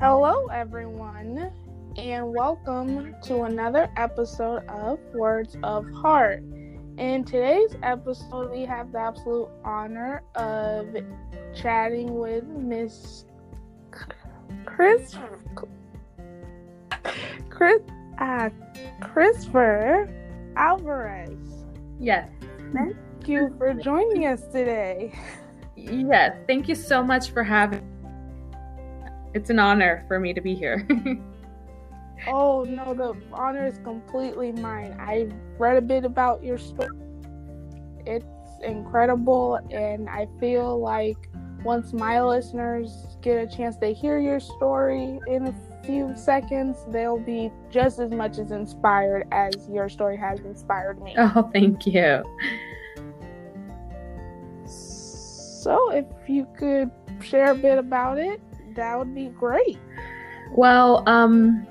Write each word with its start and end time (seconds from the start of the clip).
Hello, 0.00 0.46
everyone, 0.46 1.50
and 1.96 2.32
welcome 2.32 3.16
to 3.24 3.42
another 3.42 3.90
episode 3.96 4.64
of 4.68 5.00
Words 5.12 5.56
of 5.64 5.90
Heart. 5.90 6.44
In 6.98 7.24
today's 7.24 7.74
episode, 7.82 8.52
we 8.52 8.64
have 8.64 8.92
the 8.92 9.00
absolute 9.00 9.48
honor 9.64 10.22
of 10.36 10.86
chatting 11.52 12.16
with 12.16 12.44
Miss 12.44 13.24
Chris, 14.64 15.16
Chris, 17.50 17.82
uh, 18.20 18.50
Clisver 19.00 20.08
Alvarez. 20.54 21.66
Yes. 21.98 22.30
Thank 22.72 22.96
you 23.26 23.52
for 23.58 23.74
joining 23.74 24.26
us 24.26 24.42
today. 24.52 25.12
Yes. 25.74 26.36
Thank 26.46 26.68
you 26.68 26.76
so 26.76 27.02
much 27.02 27.32
for 27.32 27.42
having. 27.42 27.97
It's 29.34 29.50
an 29.50 29.58
honor 29.58 30.04
for 30.08 30.18
me 30.18 30.32
to 30.32 30.40
be 30.40 30.54
here. 30.54 30.86
oh 32.26 32.64
no, 32.64 32.94
the 32.94 33.14
honor 33.32 33.66
is 33.66 33.78
completely 33.78 34.52
mine. 34.52 34.96
I 34.98 35.28
read 35.58 35.76
a 35.76 35.82
bit 35.82 36.04
about 36.04 36.42
your 36.42 36.58
story. 36.58 36.88
It's 38.06 38.26
incredible, 38.62 39.56
and 39.70 40.08
I 40.08 40.26
feel 40.40 40.80
like 40.80 41.16
once 41.62 41.92
my 41.92 42.22
listeners 42.22 43.16
get 43.20 43.36
a 43.36 43.56
chance 43.56 43.76
to 43.76 43.92
hear 43.92 44.18
your 44.18 44.40
story 44.40 45.20
in 45.26 45.48
a 45.48 45.54
few 45.84 46.14
seconds, 46.16 46.78
they'll 46.88 47.18
be 47.18 47.50
just 47.70 47.98
as 47.98 48.10
much 48.12 48.38
as 48.38 48.50
inspired 48.50 49.26
as 49.32 49.54
your 49.70 49.88
story 49.88 50.16
has 50.16 50.40
inspired 50.40 51.02
me. 51.02 51.14
Oh, 51.18 51.50
thank 51.52 51.86
you. 51.86 52.22
So, 54.66 55.90
if 55.90 56.06
you 56.28 56.46
could 56.56 56.90
share 57.20 57.50
a 57.50 57.54
bit 57.54 57.78
about 57.78 58.18
it, 58.18 58.40
that 58.78 58.98
would 58.98 59.14
be 59.14 59.26
great. 59.28 59.78
Well, 60.52 61.02
um, 61.06 61.66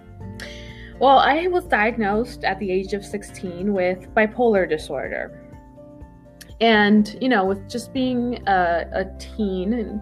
well, 0.99 1.19
I 1.19 1.47
was 1.47 1.65
diagnosed 1.65 2.43
at 2.43 2.59
the 2.59 2.71
age 2.71 2.93
of 2.93 3.03
16 3.03 3.73
with 3.73 4.13
bipolar 4.13 4.69
disorder. 4.69 5.43
And, 6.59 7.17
you 7.21 7.29
know, 7.29 7.45
with 7.45 7.69
just 7.69 7.93
being 7.93 8.45
a, 8.47 8.87
a 8.93 9.05
teen, 9.19 9.73
and 9.73 10.01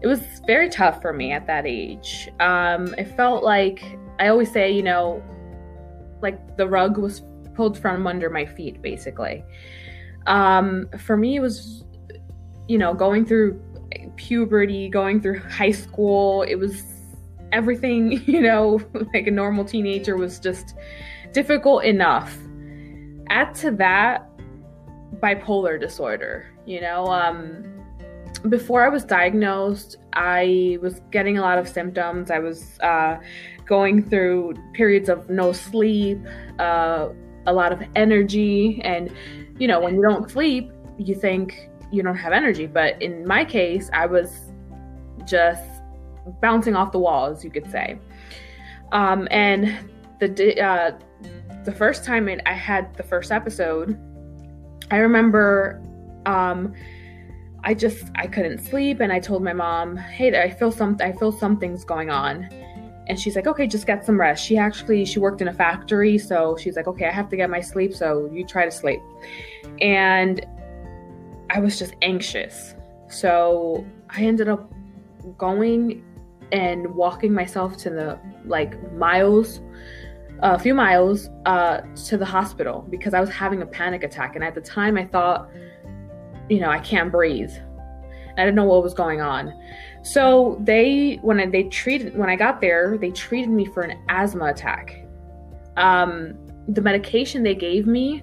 it 0.00 0.06
was 0.06 0.20
very 0.46 0.68
tough 0.68 1.00
for 1.00 1.12
me 1.12 1.32
at 1.32 1.46
that 1.46 1.66
age. 1.66 2.28
Um, 2.40 2.94
it 2.96 3.14
felt 3.16 3.44
like, 3.44 3.98
I 4.18 4.28
always 4.28 4.50
say, 4.50 4.70
you 4.72 4.82
know, 4.82 5.22
like 6.22 6.56
the 6.56 6.66
rug 6.66 6.96
was 6.98 7.22
pulled 7.54 7.78
from 7.78 8.06
under 8.06 8.30
my 8.30 8.46
feet, 8.46 8.80
basically. 8.82 9.44
Um, 10.26 10.88
for 10.98 11.16
me, 11.16 11.36
it 11.36 11.40
was, 11.40 11.84
you 12.68 12.78
know, 12.78 12.94
going 12.94 13.26
through 13.26 13.60
puberty, 14.16 14.88
going 14.88 15.20
through 15.20 15.40
high 15.40 15.70
school. 15.70 16.42
It 16.42 16.56
was 16.56 16.82
everything, 17.52 18.22
you 18.26 18.40
know, 18.40 18.80
like 19.14 19.26
a 19.26 19.30
normal 19.30 19.64
teenager 19.64 20.16
was 20.16 20.38
just 20.38 20.74
difficult 21.32 21.84
enough. 21.84 22.36
Add 23.28 23.54
to 23.56 23.70
that 23.72 24.28
bipolar 25.20 25.80
disorder, 25.80 26.46
you 26.66 26.80
know, 26.80 27.06
um, 27.06 27.72
before 28.48 28.84
I 28.84 28.88
was 28.88 29.04
diagnosed, 29.04 29.96
I 30.12 30.78
was 30.82 31.00
getting 31.10 31.38
a 31.38 31.42
lot 31.42 31.58
of 31.58 31.68
symptoms. 31.68 32.30
I 32.30 32.38
was 32.38 32.78
uh, 32.80 33.18
going 33.66 34.02
through 34.02 34.54
periods 34.74 35.08
of 35.08 35.30
no 35.30 35.52
sleep, 35.52 36.18
uh, 36.58 37.10
a 37.46 37.52
lot 37.52 37.72
of 37.72 37.82
energy. 37.94 38.80
And, 38.82 39.12
you 39.58 39.68
know, 39.68 39.80
when 39.80 39.94
you 39.94 40.02
don't 40.02 40.30
sleep, 40.30 40.70
you 40.98 41.14
think 41.14 41.68
you 41.92 42.02
don't 42.02 42.16
have 42.16 42.32
energy. 42.32 42.66
But 42.66 43.00
in 43.00 43.26
my 43.26 43.44
case, 43.44 43.90
I 43.92 44.06
was 44.06 44.52
just 45.24 45.62
bouncing 46.40 46.74
off 46.74 46.92
the 46.92 46.98
walls, 46.98 47.44
you 47.44 47.50
could 47.50 47.70
say. 47.70 47.98
Um, 48.92 49.28
and 49.30 49.90
the 50.18 50.60
uh, 50.60 50.98
the 51.64 51.72
first 51.72 52.04
time 52.04 52.28
it, 52.28 52.40
I 52.46 52.52
had 52.52 52.94
the 52.96 53.02
first 53.02 53.32
episode, 53.32 53.98
I 54.90 54.98
remember 54.98 55.82
um, 56.26 56.74
I 57.64 57.74
just 57.74 58.04
I 58.14 58.26
couldn't 58.26 58.58
sleep, 58.58 59.00
and 59.00 59.12
I 59.12 59.20
told 59.20 59.42
my 59.42 59.52
mom, 59.52 59.96
"Hey, 59.96 60.40
I 60.40 60.50
feel 60.50 60.70
some 60.70 60.96
I 61.00 61.12
feel 61.12 61.32
something's 61.32 61.84
going 61.84 62.10
on." 62.10 62.48
And 63.08 63.18
she's 63.18 63.34
like, 63.34 63.46
"Okay, 63.46 63.66
just 63.66 63.86
get 63.86 64.04
some 64.04 64.20
rest." 64.20 64.44
She 64.44 64.56
actually 64.56 65.04
she 65.04 65.18
worked 65.18 65.40
in 65.40 65.48
a 65.48 65.52
factory, 65.52 66.18
so 66.18 66.56
she's 66.56 66.76
like, 66.76 66.86
"Okay, 66.86 67.06
I 67.06 67.10
have 67.10 67.28
to 67.30 67.36
get 67.36 67.50
my 67.50 67.60
sleep, 67.60 67.94
so 67.94 68.28
you 68.32 68.44
try 68.44 68.64
to 68.64 68.70
sleep." 68.70 69.00
And 69.80 70.44
I 71.52 71.60
was 71.60 71.78
just 71.78 71.94
anxious. 72.00 72.74
So 73.08 73.86
I 74.08 74.22
ended 74.22 74.48
up 74.48 74.72
going 75.36 76.02
and 76.50 76.94
walking 76.94 77.32
myself 77.32 77.76
to 77.78 77.90
the 77.90 78.18
like 78.46 78.92
miles, 78.94 79.60
a 80.40 80.58
few 80.58 80.74
miles 80.74 81.28
uh, 81.44 81.82
to 82.06 82.16
the 82.16 82.24
hospital 82.24 82.86
because 82.88 83.12
I 83.12 83.20
was 83.20 83.28
having 83.28 83.60
a 83.60 83.66
panic 83.66 84.02
attack. 84.02 84.34
And 84.34 84.42
at 84.42 84.54
the 84.54 84.62
time, 84.62 84.96
I 84.96 85.04
thought, 85.04 85.50
you 86.48 86.58
know, 86.58 86.70
I 86.70 86.78
can't 86.78 87.12
breathe. 87.12 87.52
I 88.38 88.44
didn't 88.46 88.54
know 88.54 88.64
what 88.64 88.82
was 88.82 88.94
going 88.94 89.20
on. 89.20 89.52
So 90.02 90.58
they, 90.62 91.18
when 91.20 91.38
I, 91.38 91.46
they 91.46 91.64
treated, 91.64 92.16
when 92.16 92.30
I 92.30 92.36
got 92.36 92.62
there, 92.62 92.96
they 92.96 93.10
treated 93.10 93.50
me 93.50 93.66
for 93.66 93.82
an 93.82 94.02
asthma 94.08 94.46
attack. 94.46 95.04
Um, 95.76 96.38
the 96.66 96.80
medication 96.80 97.42
they 97.42 97.54
gave 97.54 97.86
me 97.86 98.22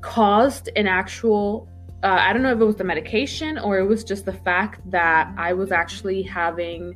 caused 0.00 0.70
an 0.74 0.86
actual 0.86 1.68
uh, 2.02 2.16
I 2.20 2.32
don't 2.32 2.42
know 2.42 2.52
if 2.52 2.60
it 2.60 2.64
was 2.64 2.76
the 2.76 2.84
medication 2.84 3.58
or 3.58 3.78
it 3.78 3.84
was 3.84 4.04
just 4.04 4.24
the 4.24 4.32
fact 4.32 4.88
that 4.90 5.32
I 5.36 5.52
was 5.52 5.72
actually 5.72 6.22
having 6.22 6.94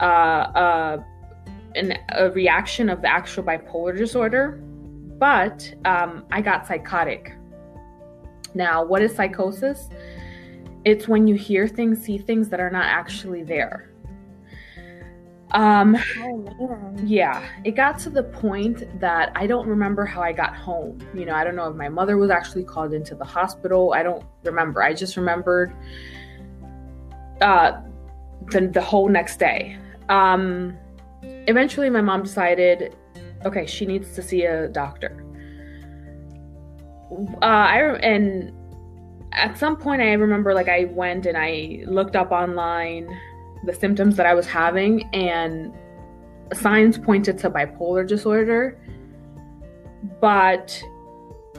uh, 0.00 0.04
uh, 0.04 1.02
an, 1.74 1.98
a 2.10 2.30
reaction 2.30 2.88
of 2.88 3.02
the 3.02 3.08
actual 3.08 3.42
bipolar 3.42 3.96
disorder, 3.96 4.60
but 5.18 5.74
um, 5.84 6.24
I 6.30 6.40
got 6.42 6.66
psychotic. 6.66 7.32
Now, 8.54 8.84
what 8.84 9.02
is 9.02 9.14
psychosis? 9.14 9.88
It's 10.84 11.08
when 11.08 11.26
you 11.26 11.34
hear 11.34 11.66
things, 11.66 12.00
see 12.00 12.18
things 12.18 12.48
that 12.50 12.60
are 12.60 12.70
not 12.70 12.86
actually 12.86 13.42
there. 13.42 13.89
Um, 15.52 15.96
oh, 16.18 16.94
yeah, 17.04 17.44
it 17.64 17.72
got 17.72 17.98
to 18.00 18.10
the 18.10 18.22
point 18.22 19.00
that 19.00 19.32
I 19.34 19.46
don't 19.46 19.66
remember 19.66 20.04
how 20.04 20.22
I 20.22 20.32
got 20.32 20.54
home. 20.54 21.00
You 21.12 21.24
know, 21.24 21.34
I 21.34 21.42
don't 21.42 21.56
know 21.56 21.68
if 21.68 21.76
my 21.76 21.88
mother 21.88 22.16
was 22.16 22.30
actually 22.30 22.64
called 22.64 22.92
into 22.92 23.14
the 23.14 23.24
hospital. 23.24 23.92
I 23.92 24.02
don't 24.02 24.24
remember. 24.44 24.82
I 24.82 24.94
just 24.94 25.16
remembered 25.16 25.74
uh, 27.40 27.80
the, 28.50 28.68
the 28.68 28.80
whole 28.80 29.08
next 29.08 29.38
day. 29.38 29.76
Um, 30.08 30.76
eventually, 31.22 31.90
my 31.90 32.00
mom 32.00 32.22
decided, 32.22 32.96
okay, 33.44 33.66
she 33.66 33.86
needs 33.86 34.14
to 34.14 34.22
see 34.22 34.44
a 34.44 34.68
doctor. 34.68 35.26
Uh, 37.42 37.44
I 37.44 37.80
and 37.98 38.52
at 39.32 39.58
some 39.58 39.76
point, 39.76 40.00
I 40.00 40.12
remember 40.12 40.54
like 40.54 40.68
I 40.68 40.84
went 40.84 41.26
and 41.26 41.36
I 41.36 41.82
looked 41.86 42.14
up 42.14 42.30
online 42.30 43.08
the 43.64 43.74
symptoms 43.74 44.16
that 44.16 44.26
I 44.26 44.34
was 44.34 44.46
having, 44.46 45.08
and 45.14 45.72
signs 46.52 46.98
pointed 46.98 47.38
to 47.38 47.50
bipolar 47.50 48.06
disorder. 48.06 48.78
But 50.20 50.82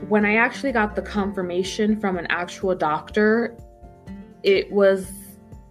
when 0.07 0.25
I 0.25 0.35
actually 0.35 0.71
got 0.71 0.95
the 0.95 1.01
confirmation 1.01 1.99
from 1.99 2.17
an 2.17 2.27
actual 2.29 2.75
doctor, 2.75 3.55
it 4.43 4.71
was, 4.71 5.11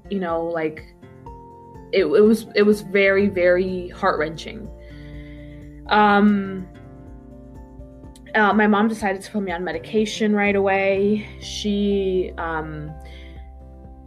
you 0.09 0.21
know, 0.21 0.45
like 0.45 0.85
it, 1.93 2.05
it 2.05 2.23
was 2.23 2.47
it 2.55 2.63
was 2.63 2.83
very 2.83 3.29
very 3.29 3.89
heart 3.89 4.19
wrenching. 4.19 4.69
Um, 5.89 6.69
uh, 8.35 8.53
my 8.53 8.69
mom 8.69 8.87
decided 8.87 9.23
to 9.23 9.31
put 9.31 9.43
me 9.43 9.51
on 9.51 9.65
medication 9.65 10.35
right 10.35 10.55
away. 10.55 11.29
She 11.41 12.33
um, 12.39 12.93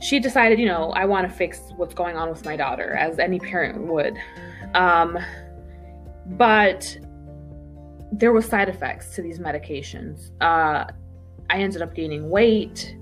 she 0.03 0.19
decided, 0.19 0.59
you 0.59 0.65
know, 0.65 0.91
I 0.91 1.05
want 1.05 1.29
to 1.29 1.33
fix 1.33 1.59
what's 1.77 1.93
going 1.93 2.17
on 2.17 2.29
with 2.29 2.43
my 2.45 2.57
daughter, 2.57 2.93
as 2.95 3.19
any 3.19 3.39
parent 3.39 3.81
would. 3.87 4.17
Um, 4.75 5.17
but 6.25 6.97
there 8.11 8.33
was 8.33 8.45
side 8.45 8.69
effects 8.69 9.15
to 9.15 9.21
these 9.21 9.39
medications. 9.39 10.31
Uh, 10.41 10.85
I 11.49 11.57
ended 11.57 11.81
up 11.81 11.95
gaining 11.95 12.29
weight. 12.29 12.95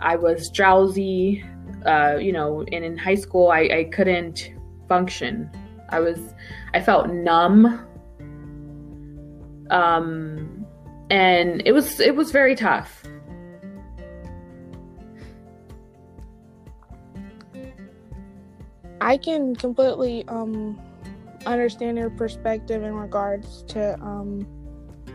I 0.00 0.16
was 0.16 0.50
drowsy. 0.50 1.44
Uh, 1.86 2.16
you 2.20 2.32
know, 2.32 2.64
and 2.72 2.84
in 2.84 2.96
high 2.96 3.14
school, 3.14 3.50
I, 3.50 3.60
I 3.60 3.84
couldn't 3.92 4.52
function. 4.88 5.50
I 5.90 6.00
was, 6.00 6.18
I 6.72 6.80
felt 6.80 7.10
numb. 7.10 7.86
Um, 9.70 10.66
and 11.10 11.62
it 11.66 11.72
was, 11.72 12.00
it 12.00 12.16
was 12.16 12.30
very 12.30 12.54
tough. 12.54 13.02
I 19.04 19.18
can 19.18 19.54
completely 19.54 20.26
um, 20.28 20.80
understand 21.44 21.98
your 21.98 22.08
perspective 22.08 22.82
in 22.82 22.94
regards 22.94 23.62
to 23.64 24.00
um, 24.00 24.46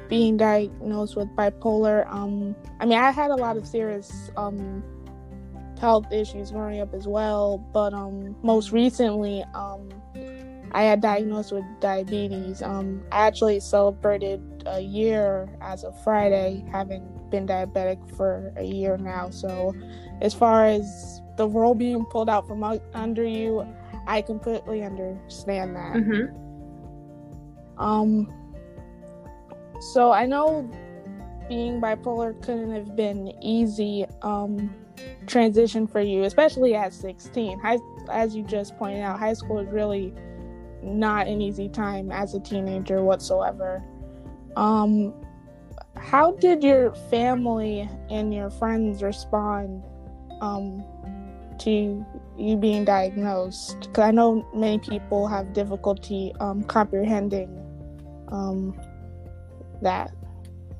being 0.07 0.37
diagnosed 0.37 1.15
with 1.15 1.27
bipolar. 1.29 2.07
Um, 2.07 2.55
I 2.79 2.85
mean, 2.85 2.99
I 2.99 3.09
had 3.09 3.31
a 3.31 3.35
lot 3.35 3.57
of 3.57 3.65
serious 3.65 4.29
um, 4.37 4.83
health 5.79 6.05
issues 6.11 6.51
growing 6.51 6.81
up 6.81 6.93
as 6.93 7.07
well, 7.07 7.57
but 7.73 7.95
um, 7.95 8.35
most 8.43 8.71
recently, 8.71 9.43
um, 9.55 9.89
I 10.71 10.83
had 10.83 11.01
diagnosed 11.01 11.51
with 11.51 11.65
diabetes. 11.79 12.61
Um, 12.61 13.03
I 13.11 13.25
actually 13.25 13.59
celebrated 13.59 14.61
a 14.67 14.81
year 14.81 15.49
as 15.61 15.83
of 15.83 15.99
Friday, 16.03 16.63
having 16.71 17.09
been 17.31 17.47
diabetic 17.47 18.15
for 18.15 18.53
a 18.55 18.63
year 18.63 18.97
now. 18.97 19.31
So, 19.31 19.73
as 20.21 20.35
far 20.35 20.65
as 20.65 21.21
the 21.37 21.47
role 21.47 21.73
being 21.73 22.05
pulled 22.05 22.29
out 22.29 22.47
from 22.47 22.63
under 22.93 23.23
you, 23.23 23.65
I 24.09 24.23
completely 24.23 24.83
understand 24.83 25.75
that. 25.75 25.93
Mm-hmm. 25.93 26.35
Um, 27.79 28.33
so 29.79 30.11
I 30.11 30.25
know 30.25 30.67
being 31.47 31.79
bipolar 31.79 32.41
couldn't 32.41 32.71
have 32.71 32.95
been 32.95 33.31
easy 33.39 34.07
um, 34.23 34.73
transition 35.27 35.85
for 35.85 36.01
you, 36.01 36.23
especially 36.23 36.73
at 36.75 36.91
16. 36.91 37.59
High, 37.59 37.77
as 38.11 38.35
you 38.35 38.43
just 38.43 38.75
pointed 38.77 39.01
out, 39.01 39.19
high 39.19 39.33
school 39.33 39.59
is 39.59 39.69
really 39.69 40.11
not 40.81 41.27
an 41.27 41.39
easy 41.39 41.69
time 41.69 42.11
as 42.11 42.33
a 42.33 42.39
teenager 42.39 43.03
whatsoever. 43.03 43.83
Um, 44.55 45.13
how 45.95 46.31
did 46.31 46.63
your 46.63 46.95
family 47.11 47.87
and 48.09 48.33
your 48.33 48.49
friends 48.49 49.03
respond 49.03 49.83
um, 50.41 50.83
to 51.59 52.03
you 52.39 52.55
being 52.55 52.85
diagnosed? 52.85 53.79
Because 53.81 54.03
I 54.03 54.11
know 54.11 54.47
many 54.53 54.79
people 54.79 55.27
have 55.27 55.53
difficulty 55.53 56.33
um, 56.39 56.63
comprehending 56.63 57.49
um, 58.29 58.79
that. 59.81 60.11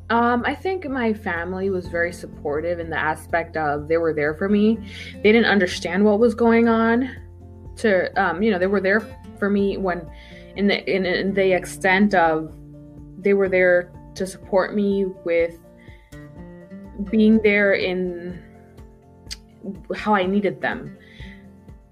Um, 0.10 0.44
I 0.46 0.56
think 0.56 0.90
my 0.90 1.14
family 1.14 1.70
was 1.70 1.88
very 1.88 2.12
supportive 2.12 2.80
in 2.80 2.90
the 2.90 2.98
aspect 2.98 3.58
of 3.58 3.88
they 3.88 3.98
were 3.98 4.14
there 4.14 4.34
for 4.34 4.50
me. 4.50 4.80
They 5.14 5.32
didn't 5.32 5.46
understand 5.46 6.04
what 6.04 6.20
was 6.20 6.34
going 6.34 6.68
on. 6.68 7.16
To 7.78 8.22
um, 8.22 8.42
you 8.42 8.52
know, 8.52 8.60
they 8.60 8.68
were 8.68 8.82
there 8.82 9.02
for 9.38 9.50
me 9.50 9.78
when, 9.78 10.10
in 10.56 10.68
the 10.68 10.84
in, 10.90 11.06
in 11.06 11.34
the 11.34 11.54
extent 11.54 12.14
of, 12.14 12.54
they 13.20 13.34
were 13.34 13.48
there 13.48 13.92
to 14.16 14.26
support 14.26 14.74
me 14.74 15.06
with 15.24 15.60
being 17.12 17.40
there 17.44 17.74
in 17.74 18.42
how 19.96 20.16
I 20.16 20.26
needed 20.26 20.60
them. 20.60 20.98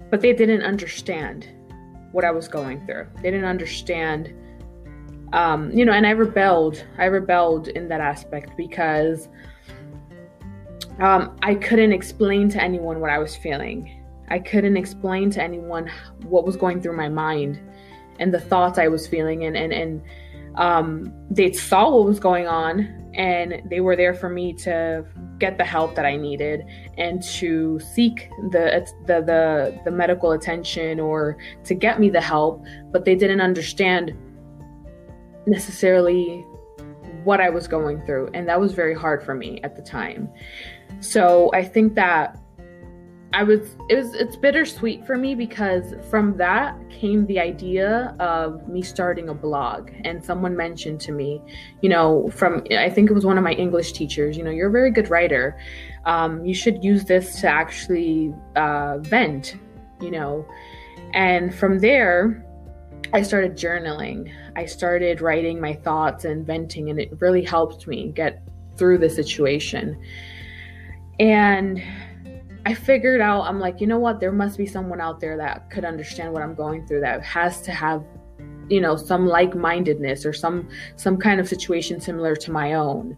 But 0.10 0.22
they 0.22 0.34
didn't 0.34 0.62
understand 0.62 1.50
what 2.12 2.24
I 2.24 2.32
was 2.32 2.48
going 2.48 2.86
through. 2.86 3.08
They 3.18 3.32
didn't 3.32 3.46
understand 3.46 4.34
um, 5.34 5.72
you 5.72 5.84
know, 5.84 5.92
and 5.92 6.08
I 6.08 6.12
rebelled. 6.12 6.86
I 6.98 7.06
rebelled 7.06 7.68
in 7.70 7.88
that 7.90 8.02
aspect 8.02 8.56
because 8.56 9.28
um, 11.00 11.36
I 11.42 11.56
couldn't 11.56 11.92
explain 11.92 12.50
to 12.50 12.62
anyone 12.62 13.00
what 13.00 13.10
I 13.10 13.20
was 13.20 13.36
feeling. 13.36 14.04
I 14.30 14.40
couldn't 14.40 14.78
explain 14.78 15.30
to 15.32 15.44
anyone 15.44 15.90
what 16.24 16.46
was 16.46 16.56
going 16.56 16.82
through 16.82 16.96
my 16.96 17.10
mind 17.10 17.60
and 18.20 18.34
the 18.34 18.40
thoughts 18.40 18.80
I 18.80 18.88
was 18.88 19.08
feeling, 19.08 19.46
and 19.46 19.56
and 19.56 19.72
and 19.74 20.02
um, 20.58 21.14
they 21.30 21.52
saw 21.54 21.90
what 21.90 22.06
was 22.06 22.20
going 22.20 22.48
on, 22.48 23.12
and 23.14 23.62
they 23.70 23.80
were 23.80 23.96
there 23.96 24.14
for 24.14 24.30
me 24.30 24.54
to 24.54 25.06
get 25.40 25.58
the 25.58 25.64
help 25.64 25.96
that 25.96 26.06
I 26.06 26.16
needed 26.16 26.64
and 26.98 27.22
to 27.24 27.80
seek 27.80 28.30
the 28.52 28.88
the 29.06 29.22
the, 29.22 29.82
the 29.86 29.92
medical 29.92 30.32
attention 30.32 31.00
or 31.00 31.38
to 31.64 31.74
get 31.74 32.00
me 32.00 32.10
the 32.10 32.22
help, 32.22 32.64
but 32.92 33.06
they 33.06 33.16
didn't 33.16 33.42
understand 33.42 34.16
necessarily 35.46 36.44
what 37.24 37.40
I 37.42 37.50
was 37.50 37.68
going 37.68 38.04
through. 38.06 38.30
And 38.34 38.48
that 38.48 38.60
was 38.60 38.74
very 38.74 38.94
hard 38.94 39.24
for 39.24 39.34
me 39.34 39.60
at 39.64 39.76
the 39.76 39.82
time. 39.82 40.30
So 41.00 41.52
I 41.54 41.64
think 41.64 41.96
that 41.96 42.38
I 43.38 43.44
was 43.44 43.76
it 43.88 43.96
was 43.96 44.16
it's 44.16 44.36
bittersweet 44.36 45.06
for 45.06 45.16
me 45.16 45.36
because 45.36 45.94
from 46.10 46.38
that 46.38 46.76
came 46.90 47.28
the 47.28 47.40
idea 47.40 48.16
of 48.20 48.68
me 48.68 48.82
starting 48.82 49.30
a 49.30 49.34
blog 49.36 49.92
and 50.06 50.26
someone 50.26 50.58
mentioned 50.58 51.00
to 51.02 51.12
me, 51.12 51.44
you 51.82 51.88
know, 51.88 52.32
from 52.34 52.66
I 52.72 52.90
think 52.90 53.12
it 53.12 53.14
was 53.14 53.28
one 53.28 53.38
of 53.38 53.44
my 53.44 53.52
English 53.52 53.92
teachers, 53.92 54.38
you 54.38 54.44
know, 54.44 54.50
you're 54.50 54.70
a 54.70 54.72
very 54.72 54.90
good 54.90 55.12
writer. 55.12 55.56
Um, 56.06 56.44
you 56.48 56.56
should 56.56 56.84
use 56.84 57.06
this 57.06 57.40
to 57.42 57.48
actually 57.48 58.34
uh, 58.56 58.98
vent, 59.02 59.56
you 60.02 60.10
know. 60.10 60.44
And 61.14 61.54
from 61.54 61.78
there, 61.78 62.44
I 63.14 63.22
started 63.22 63.56
journaling. 63.56 64.34
I 64.56 64.66
started 64.66 65.22
writing 65.22 65.62
my 65.62 65.74
thoughts 65.74 66.26
and 66.26 66.44
venting, 66.44 66.90
and 66.90 67.00
it 67.00 67.12
really 67.22 67.44
helped 67.44 67.86
me 67.86 68.12
get 68.14 68.42
through 68.78 68.98
the 68.98 69.12
situation. 69.12 70.02
And 71.20 71.84
I 72.68 72.74
figured 72.74 73.22
out, 73.22 73.44
I'm 73.44 73.62
like, 73.62 73.80
you 73.80 73.88
know 73.88 73.98
what? 73.98 74.20
There 74.20 74.34
must 74.34 74.58
be 74.58 74.66
someone 74.66 75.00
out 75.00 75.22
there 75.22 75.38
that 75.38 75.70
could 75.70 75.86
understand 75.86 76.34
what 76.34 76.44
I'm 76.44 76.54
going 76.54 76.86
through, 76.86 77.00
that 77.00 77.24
has 77.24 77.62
to 77.62 77.72
have, 77.72 78.04
you 78.68 78.82
know, 78.82 78.98
some 78.98 79.26
like 79.26 79.56
mindedness 79.56 80.26
or 80.26 80.34
some 80.34 80.68
some 80.98 81.16
kind 81.16 81.40
of 81.40 81.48
situation 81.48 82.02
similar 82.02 82.36
to 82.36 82.52
my 82.52 82.74
own. 82.74 83.18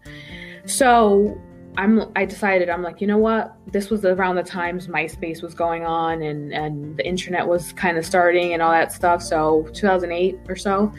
So 0.65 1.35
I'm 1.77 2.11
I 2.15 2.25
decided 2.25 2.69
I'm 2.69 2.83
like, 2.83 3.01
you 3.01 3.07
know 3.07 3.17
what? 3.17 3.55
This 3.65 3.89
was 3.89 4.05
around 4.05 4.35
the 4.35 4.43
times 4.43 4.87
MySpace 4.87 5.41
was 5.41 5.55
going 5.55 5.83
on 5.83 6.21
and 6.21 6.53
and 6.53 6.95
the 6.95 7.07
internet 7.07 7.47
was 7.47 7.73
kind 7.73 7.97
of 7.97 8.05
starting 8.05 8.53
and 8.53 8.61
all 8.61 8.71
that 8.71 8.91
stuff. 8.91 9.23
So 9.23 9.67
2008 9.73 10.41
or 10.47 10.55
so. 10.55 10.93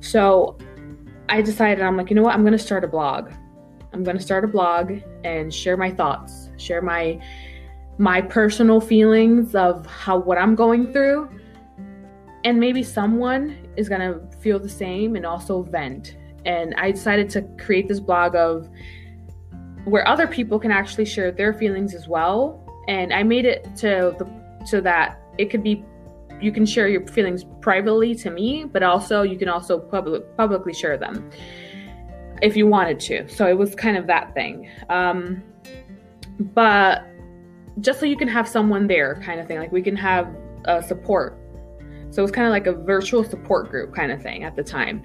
So 0.00 0.56
I 1.28 1.42
decided 1.42 1.84
I'm 1.84 1.98
like, 1.98 2.08
you 2.08 2.16
know 2.16 2.22
what? 2.22 2.32
I'm 2.34 2.44
going 2.44 2.52
to 2.52 2.66
start 2.70 2.82
a 2.82 2.88
blog. 2.88 3.30
I'm 3.92 4.04
going 4.04 4.16
to 4.16 4.22
start 4.22 4.42
a 4.42 4.48
blog 4.48 5.02
and 5.22 5.52
share 5.52 5.76
my 5.76 5.90
thoughts, 5.90 6.48
share 6.56 6.80
my 6.80 7.20
my 8.00 8.22
personal 8.22 8.80
feelings 8.80 9.54
of 9.54 9.84
how 9.84 10.16
what 10.16 10.38
I'm 10.38 10.54
going 10.54 10.90
through. 10.90 11.28
And 12.44 12.58
maybe 12.58 12.82
someone 12.82 13.68
is 13.76 13.90
going 13.90 14.00
to 14.00 14.36
feel 14.38 14.58
the 14.58 14.70
same 14.70 15.16
and 15.16 15.26
also 15.26 15.62
vent. 15.62 16.16
And 16.46 16.74
I 16.78 16.92
decided 16.92 17.28
to 17.30 17.42
create 17.58 17.88
this 17.88 18.00
blog 18.00 18.34
of 18.34 18.70
where 19.84 20.08
other 20.08 20.26
people 20.26 20.58
can 20.58 20.70
actually 20.70 21.04
share 21.04 21.30
their 21.30 21.52
feelings 21.52 21.94
as 21.94 22.08
well. 22.08 22.66
And 22.88 23.12
I 23.12 23.22
made 23.22 23.44
it 23.44 23.64
to 23.76 24.16
the 24.18 24.40
so 24.64 24.80
that 24.80 25.20
it 25.36 25.50
could 25.50 25.62
be 25.62 25.84
you 26.40 26.52
can 26.52 26.64
share 26.64 26.88
your 26.88 27.06
feelings 27.06 27.44
privately 27.60 28.14
to 28.14 28.30
me, 28.30 28.64
but 28.64 28.82
also 28.82 29.20
you 29.20 29.36
can 29.36 29.50
also 29.50 29.78
public, 29.78 30.34
publicly 30.38 30.72
share 30.72 30.96
them 30.96 31.30
if 32.40 32.56
you 32.56 32.66
wanted 32.66 32.98
to. 33.00 33.28
So 33.28 33.46
it 33.46 33.58
was 33.58 33.74
kind 33.74 33.98
of 33.98 34.06
that 34.06 34.32
thing. 34.32 34.70
Um, 34.88 35.42
but 36.38 37.09
just 37.80 38.00
so 38.00 38.06
you 38.06 38.16
can 38.16 38.28
have 38.28 38.48
someone 38.48 38.86
there, 38.86 39.20
kind 39.24 39.40
of 39.40 39.46
thing. 39.46 39.58
Like 39.58 39.72
we 39.72 39.82
can 39.82 39.96
have 39.96 40.34
a 40.64 40.82
support. 40.82 41.38
So 42.10 42.20
it 42.20 42.22
was 42.22 42.32
kind 42.32 42.46
of 42.46 42.50
like 42.50 42.66
a 42.66 42.72
virtual 42.72 43.22
support 43.22 43.70
group 43.70 43.94
kind 43.94 44.10
of 44.10 44.20
thing 44.20 44.42
at 44.42 44.56
the 44.56 44.64
time. 44.64 45.02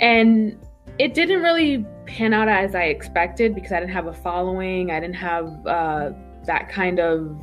And 0.00 0.58
it 0.98 1.14
didn't 1.14 1.42
really 1.42 1.86
pan 2.06 2.32
out 2.32 2.48
as 2.48 2.74
I 2.74 2.84
expected 2.84 3.54
because 3.54 3.72
I 3.72 3.80
didn't 3.80 3.92
have 3.92 4.06
a 4.06 4.12
following. 4.12 4.90
I 4.90 5.00
didn't 5.00 5.16
have 5.16 5.66
uh, 5.66 6.10
that 6.46 6.68
kind 6.68 6.98
of 6.98 7.36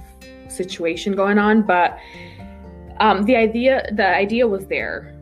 situation 0.48 1.14
going 1.16 1.38
on, 1.38 1.62
but 1.64 1.98
um, 3.00 3.24
the 3.24 3.36
idea 3.36 3.90
the 3.94 4.08
idea 4.08 4.48
was 4.48 4.68
there, 4.68 5.18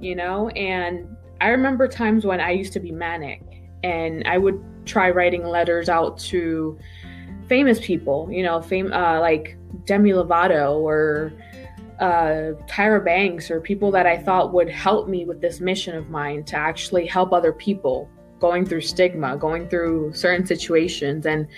you 0.00 0.14
know. 0.14 0.48
And 0.50 1.16
I 1.40 1.48
remember 1.48 1.88
times 1.88 2.24
when 2.24 2.40
I 2.40 2.52
used 2.52 2.72
to 2.74 2.80
be 2.80 2.92
manic, 2.92 3.42
and 3.82 4.22
I 4.26 4.38
would 4.38 4.62
try 4.86 5.10
writing 5.10 5.44
letters 5.44 5.88
out 5.88 6.18
to 6.18 6.78
famous 7.48 7.84
people, 7.84 8.28
you 8.30 8.42
know, 8.42 8.60
fame 8.60 8.92
uh, 8.92 9.20
like 9.20 9.56
Demi 9.84 10.10
Lovato 10.10 10.76
or 10.78 11.32
uh, 12.00 12.52
Tyra 12.68 13.04
Banks 13.04 13.50
or 13.50 13.60
people 13.60 13.90
that 13.92 14.06
I 14.06 14.18
thought 14.18 14.52
would 14.52 14.68
help 14.68 15.08
me 15.08 15.24
with 15.24 15.40
this 15.40 15.60
mission 15.60 15.96
of 15.96 16.10
mine 16.10 16.44
to 16.44 16.56
actually 16.56 17.06
help 17.06 17.32
other 17.32 17.52
people 17.52 18.08
going 18.38 18.66
through 18.66 18.82
stigma, 18.82 19.36
going 19.36 19.68
through 19.68 20.12
certain 20.12 20.44
situations. 20.44 21.24
And 21.26 21.48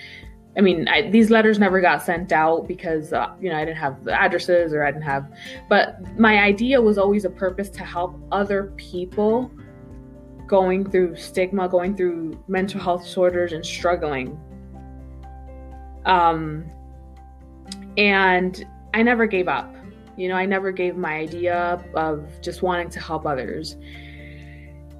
I 0.57 0.61
mean, 0.61 0.87
I, 0.87 1.09
these 1.09 1.29
letters 1.29 1.59
never 1.59 1.81
got 1.81 2.01
sent 2.01 2.31
out 2.31 2.67
because, 2.67 3.13
uh, 3.13 3.33
you 3.39 3.49
know, 3.49 3.57
I 3.57 3.65
didn't 3.65 3.77
have 3.77 4.03
the 4.03 4.13
addresses 4.13 4.73
or 4.73 4.83
I 4.83 4.91
didn't 4.91 5.03
have, 5.03 5.31
but 5.67 5.97
my 6.17 6.39
idea 6.39 6.81
was 6.81 6.97
always 6.97 7.25
a 7.25 7.29
purpose 7.29 7.69
to 7.71 7.83
help 7.83 8.19
other 8.31 8.73
people 8.77 9.51
going 10.47 10.89
through 10.89 11.15
stigma, 11.15 11.69
going 11.69 11.95
through 11.95 12.43
mental 12.47 12.79
health 12.79 13.03
disorders 13.03 13.53
and 13.53 13.65
struggling. 13.65 14.39
Um, 16.09 16.69
and 17.97 18.65
I 18.93 19.03
never 19.03 19.27
gave 19.27 19.47
up 19.47 19.73
you 20.19 20.27
know, 20.27 20.35
I 20.35 20.45
never 20.45 20.73
gave 20.73 20.97
my 20.97 21.13
idea 21.13 21.81
of 21.93 22.29
just 22.41 22.61
wanting 22.61 22.89
to 22.89 22.99
help 22.99 23.25
others. 23.25 23.77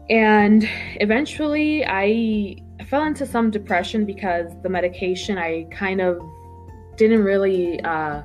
And 0.09 0.67
eventually 1.01 1.85
I 1.85 2.55
fell 2.85 3.03
into 3.03 3.25
some 3.25 3.51
depression 3.51 4.05
because 4.05 4.49
the 4.63 4.69
medication 4.69 5.37
I 5.37 5.67
kind 5.71 5.99
of 5.99 6.21
didn't 6.95 7.21
really 7.21 7.81
uh, 7.81 8.21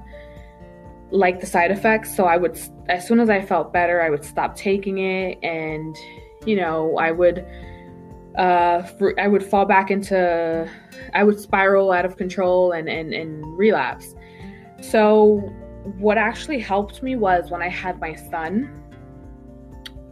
like 1.10 1.40
the 1.40 1.46
side 1.46 1.72
effects. 1.72 2.16
So 2.16 2.26
I 2.26 2.36
would, 2.36 2.56
as 2.88 3.08
soon 3.08 3.18
as 3.18 3.28
I 3.28 3.44
felt 3.44 3.72
better, 3.72 4.00
I 4.00 4.08
would 4.08 4.24
stop 4.24 4.54
taking 4.54 4.98
it. 4.98 5.36
And, 5.42 5.96
you 6.46 6.54
know, 6.54 6.96
I 6.96 7.10
would. 7.10 7.44
Uh, 8.36 8.82
I 9.18 9.28
would 9.28 9.44
fall 9.44 9.64
back 9.64 9.90
into, 9.90 10.68
I 11.12 11.22
would 11.24 11.38
spiral 11.38 11.92
out 11.92 12.04
of 12.04 12.16
control 12.16 12.72
and, 12.72 12.88
and, 12.88 13.12
and 13.14 13.44
relapse. 13.56 14.14
So 14.80 15.36
what 15.98 16.18
actually 16.18 16.58
helped 16.58 17.02
me 17.02 17.14
was 17.16 17.50
when 17.50 17.62
I 17.62 17.68
had 17.68 18.00
my 18.00 18.14
son. 18.14 18.70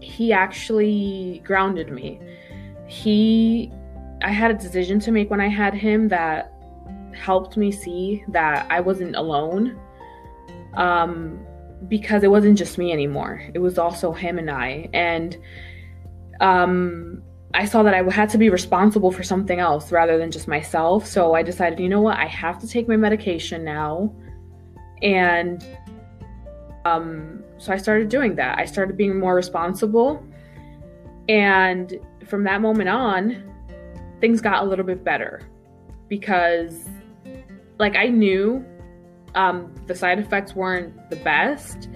he 0.02 0.32
actually 0.32 1.42
grounded 1.44 1.90
me. 1.90 2.20
He, 2.86 3.72
I 4.22 4.30
had 4.30 4.50
a 4.50 4.54
decision 4.54 5.00
to 5.00 5.12
make 5.12 5.30
when 5.30 5.40
I 5.40 5.48
had 5.48 5.74
him 5.74 6.08
that 6.08 6.52
helped 7.14 7.56
me 7.56 7.72
see 7.72 8.24
that 8.28 8.66
I 8.70 8.80
wasn't 8.80 9.16
alone. 9.16 9.78
Um, 10.74 11.46
because 11.88 12.22
it 12.22 12.30
wasn't 12.30 12.56
just 12.56 12.78
me 12.78 12.92
anymore. 12.92 13.42
It 13.54 13.58
was 13.58 13.78
also 13.78 14.12
him 14.12 14.38
and 14.38 14.50
I. 14.50 14.88
And 14.92 15.36
um, 16.40 17.21
I 17.54 17.66
saw 17.66 17.82
that 17.82 17.92
I 17.92 18.02
had 18.10 18.30
to 18.30 18.38
be 18.38 18.48
responsible 18.48 19.12
for 19.12 19.22
something 19.22 19.58
else 19.58 19.92
rather 19.92 20.16
than 20.16 20.30
just 20.30 20.48
myself. 20.48 21.06
So 21.06 21.34
I 21.34 21.42
decided, 21.42 21.78
you 21.80 21.88
know 21.88 22.00
what? 22.00 22.16
I 22.16 22.26
have 22.26 22.58
to 22.60 22.66
take 22.66 22.88
my 22.88 22.96
medication 22.96 23.62
now. 23.62 24.14
And 25.02 25.66
um, 26.84 27.42
so 27.58 27.72
I 27.72 27.76
started 27.76 28.08
doing 28.08 28.36
that. 28.36 28.58
I 28.58 28.64
started 28.64 28.96
being 28.96 29.18
more 29.18 29.34
responsible. 29.34 30.24
And 31.28 31.98
from 32.26 32.44
that 32.44 32.60
moment 32.60 32.88
on, 32.88 33.42
things 34.20 34.40
got 34.40 34.62
a 34.62 34.66
little 34.66 34.84
bit 34.84 35.04
better 35.04 35.42
because, 36.08 36.88
like, 37.78 37.96
I 37.96 38.06
knew 38.08 38.64
um, 39.34 39.74
the 39.86 39.94
side 39.94 40.18
effects 40.18 40.54
weren't 40.54 41.10
the 41.10 41.16
best. 41.16 41.88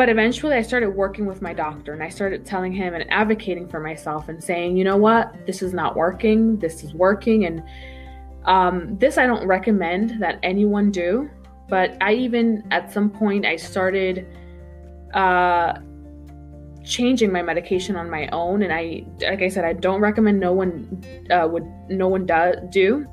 But 0.00 0.08
eventually, 0.08 0.56
I 0.56 0.62
started 0.62 0.88
working 0.88 1.26
with 1.26 1.42
my 1.42 1.52
doctor 1.52 1.92
and 1.92 2.02
I 2.02 2.08
started 2.08 2.46
telling 2.46 2.72
him 2.72 2.94
and 2.94 3.04
advocating 3.12 3.68
for 3.68 3.80
myself 3.80 4.30
and 4.30 4.42
saying, 4.42 4.78
you 4.78 4.82
know 4.82 4.96
what, 4.96 5.44
this 5.44 5.60
is 5.60 5.74
not 5.74 5.94
working, 5.94 6.58
this 6.58 6.82
is 6.82 6.94
working. 6.94 7.44
And 7.44 7.62
um, 8.46 8.96
this 8.96 9.18
I 9.18 9.26
don't 9.26 9.46
recommend 9.46 10.18
that 10.22 10.38
anyone 10.42 10.90
do. 10.90 11.28
But 11.68 11.98
I 12.00 12.14
even, 12.14 12.66
at 12.70 12.90
some 12.90 13.10
point, 13.10 13.44
I 13.44 13.56
started 13.56 14.26
uh, 15.12 15.74
changing 16.82 17.30
my 17.30 17.42
medication 17.42 17.94
on 17.96 18.08
my 18.08 18.26
own. 18.28 18.62
And 18.62 18.72
I, 18.72 19.04
like 19.20 19.42
I 19.42 19.48
said, 19.48 19.66
I 19.66 19.74
don't 19.74 20.00
recommend 20.00 20.40
no 20.40 20.54
one 20.54 21.04
uh, 21.30 21.46
would, 21.46 21.70
no 21.90 22.08
one 22.08 22.24
do, 22.24 22.54
do 22.70 23.06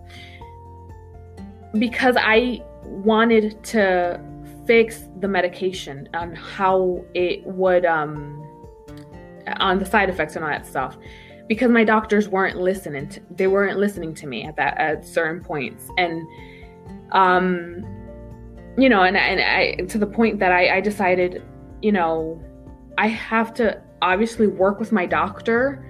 because 1.80 2.16
I 2.18 2.62
wanted 2.86 3.62
to 3.66 4.22
fix 4.68 5.06
the 5.20 5.28
medication 5.28 6.08
on 6.14 6.36
how 6.36 7.04
it 7.14 7.46
would 7.46 7.86
um 7.86 8.44
on 9.60 9.80
the 9.80 9.86
side 9.86 10.10
effects 10.10 10.36
and 10.36 10.44
all 10.44 10.52
that 10.52 10.68
stuff. 10.68 10.98
Because 11.48 11.72
my 11.72 11.86
doctors 11.86 12.28
weren't 12.28 12.58
listening 12.58 13.08
to, 13.10 13.22
they 13.32 13.48
weren't 13.48 13.80
listening 13.80 14.14
to 14.16 14.28
me 14.28 14.44
at 14.44 14.58
that 14.58 14.78
at 14.78 15.06
certain 15.06 15.44
points. 15.44 15.90
And 15.98 16.28
um 17.14 17.86
you 18.78 18.90
know 18.90 19.04
and 19.04 19.18
and 19.18 19.40
I 19.42 19.84
to 19.86 19.98
the 19.98 20.08
point 20.08 20.40
that 20.40 20.52
I, 20.52 20.78
I 20.78 20.82
decided 20.82 21.44
you 21.82 21.92
know 21.92 22.42
I 22.98 23.08
have 23.08 23.54
to 23.56 23.82
obviously 24.02 24.48
work 24.48 24.80
with 24.80 24.92
my 24.92 25.06
doctor 25.06 25.84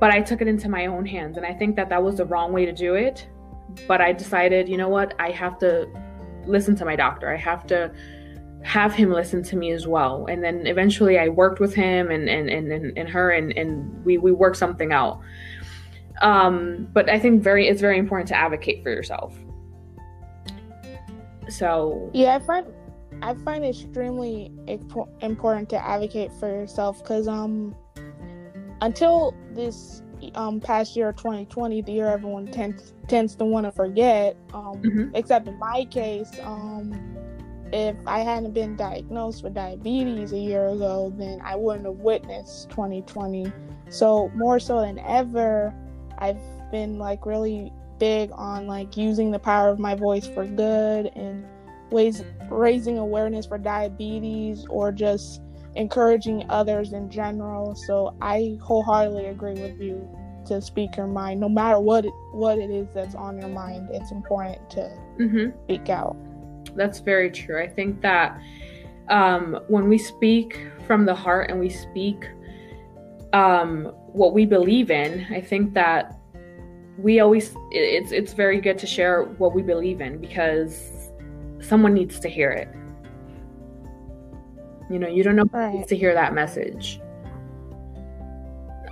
but 0.00 0.10
I 0.10 0.22
took 0.22 0.40
it 0.40 0.48
into 0.48 0.68
my 0.68 0.86
own 0.86 1.04
hands. 1.04 1.36
And 1.36 1.46
I 1.46 1.52
think 1.52 1.76
that 1.76 1.90
that 1.90 2.02
was 2.02 2.16
the 2.16 2.24
wrong 2.24 2.52
way 2.52 2.64
to 2.64 2.72
do 2.72 2.94
it. 2.94 3.28
But 3.86 4.00
I 4.00 4.12
decided, 4.12 4.68
you 4.68 4.78
know 4.78 4.88
what, 4.88 5.14
I 5.20 5.30
have 5.30 5.58
to 5.58 5.88
listen 6.50 6.76
to 6.76 6.84
my 6.84 6.96
doctor. 6.96 7.32
I 7.32 7.36
have 7.36 7.66
to 7.68 7.92
have 8.62 8.92
him 8.94 9.10
listen 9.10 9.42
to 9.42 9.56
me 9.56 9.72
as 9.72 9.86
well. 9.86 10.26
And 10.28 10.44
then 10.44 10.66
eventually 10.66 11.18
I 11.18 11.28
worked 11.28 11.60
with 11.60 11.74
him 11.74 12.10
and 12.10 12.28
and 12.28 12.50
and, 12.50 12.96
and, 12.96 13.08
her 13.08 13.30
and, 13.30 13.52
and 13.56 14.04
we, 14.04 14.18
we 14.18 14.32
worked 14.32 14.56
something 14.56 14.92
out. 14.92 15.20
Um, 16.20 16.88
but 16.92 17.08
I 17.08 17.18
think 17.18 17.42
very 17.42 17.68
it's 17.68 17.80
very 17.80 17.98
important 17.98 18.28
to 18.28 18.36
advocate 18.36 18.82
for 18.82 18.90
yourself. 18.90 19.34
So 21.48 22.10
yeah, 22.12 22.36
I 22.36 22.38
find 22.40 22.66
I 23.22 23.34
find 23.34 23.64
extremely 23.64 24.52
important 25.20 25.68
to 25.70 25.84
advocate 25.84 26.32
for 26.38 26.48
yourself 26.48 26.98
because 27.02 27.28
um 27.28 27.74
until 28.82 29.34
this 29.52 30.02
um, 30.34 30.60
past 30.60 30.96
year 30.96 31.12
2020, 31.12 31.82
the 31.82 31.92
year 31.92 32.08
everyone 32.08 32.46
tends 32.46 32.94
tends 33.08 33.34
to 33.36 33.44
want 33.44 33.66
to 33.66 33.72
forget. 33.72 34.36
Um, 34.52 34.82
mm-hmm. 34.82 35.14
Except 35.14 35.48
in 35.48 35.58
my 35.58 35.84
case, 35.90 36.30
um, 36.42 36.94
if 37.72 37.96
I 38.06 38.20
hadn't 38.20 38.52
been 38.52 38.76
diagnosed 38.76 39.42
with 39.42 39.54
diabetes 39.54 40.32
a 40.32 40.38
year 40.38 40.68
ago, 40.68 41.12
then 41.16 41.40
I 41.44 41.56
wouldn't 41.56 41.86
have 41.86 41.96
witnessed 41.96 42.70
2020. 42.70 43.52
So 43.88 44.30
more 44.34 44.58
so 44.58 44.80
than 44.80 44.98
ever, 45.00 45.74
I've 46.18 46.40
been 46.70 46.98
like 46.98 47.26
really 47.26 47.72
big 47.98 48.30
on 48.32 48.66
like 48.66 48.96
using 48.96 49.30
the 49.30 49.38
power 49.38 49.68
of 49.68 49.78
my 49.78 49.94
voice 49.94 50.26
for 50.26 50.46
good 50.46 51.10
and 51.14 51.44
ways 51.90 52.24
raising 52.48 52.98
awareness 52.98 53.46
for 53.46 53.58
diabetes 53.58 54.64
or 54.68 54.90
just 54.92 55.42
encouraging 55.76 56.44
others 56.48 56.92
in 56.92 57.10
general. 57.10 57.74
So 57.74 58.14
I 58.20 58.58
wholeheartedly 58.62 59.26
agree 59.26 59.54
with 59.54 59.80
you 59.80 60.08
to 60.46 60.60
speak 60.60 60.96
your 60.96 61.06
mind, 61.06 61.40
no 61.40 61.48
matter 61.48 61.78
what 61.78 62.04
it, 62.04 62.12
what 62.32 62.58
it 62.58 62.70
is 62.70 62.88
that's 62.94 63.14
on 63.14 63.38
your 63.40 63.50
mind. 63.50 63.88
It's 63.92 64.10
important 64.10 64.70
to 64.70 64.90
mm-hmm. 65.18 65.56
speak 65.64 65.88
out. 65.88 66.16
That's 66.74 67.00
very 67.00 67.30
true. 67.30 67.60
I 67.60 67.68
think 67.68 68.00
that 68.02 68.40
um, 69.08 69.58
when 69.68 69.88
we 69.88 69.98
speak 69.98 70.66
from 70.86 71.04
the 71.04 71.14
heart 71.14 71.50
and 71.50 71.60
we 71.60 71.68
speak 71.68 72.28
um, 73.32 73.92
what 74.12 74.32
we 74.32 74.46
believe 74.46 74.90
in, 74.90 75.26
I 75.30 75.40
think 75.40 75.74
that 75.74 76.16
we 76.98 77.20
always 77.20 77.54
it's 77.70 78.12
it's 78.12 78.32
very 78.34 78.60
good 78.60 78.78
to 78.78 78.86
share 78.86 79.22
what 79.22 79.54
we 79.54 79.62
believe 79.62 80.00
in 80.00 80.18
because 80.18 81.10
someone 81.60 81.94
needs 81.94 82.18
to 82.20 82.28
hear 82.28 82.50
it. 82.50 82.68
You 84.90 84.98
know, 84.98 85.08
you 85.08 85.22
don't 85.22 85.36
know 85.36 85.44
right. 85.52 85.70
who 85.70 85.78
needs 85.78 85.88
to 85.88 85.96
hear 85.96 86.12
that 86.14 86.34
message. 86.34 87.00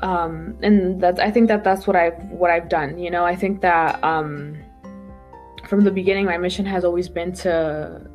Um, 0.02 0.56
and 0.62 1.00
that's 1.00 1.18
I 1.18 1.30
think 1.30 1.48
that 1.48 1.64
that's 1.64 1.86
what 1.86 1.96
I've 1.96 2.16
what 2.30 2.50
I've 2.50 2.68
done. 2.68 2.98
You 2.98 3.10
know, 3.10 3.24
I 3.24 3.34
think 3.34 3.60
that 3.62 4.02
um, 4.04 4.56
from 5.66 5.82
the 5.82 5.90
beginning, 5.90 6.24
my 6.24 6.38
mission 6.38 6.64
has 6.66 6.84
always 6.84 7.08
been 7.08 7.32
to, 7.32 8.08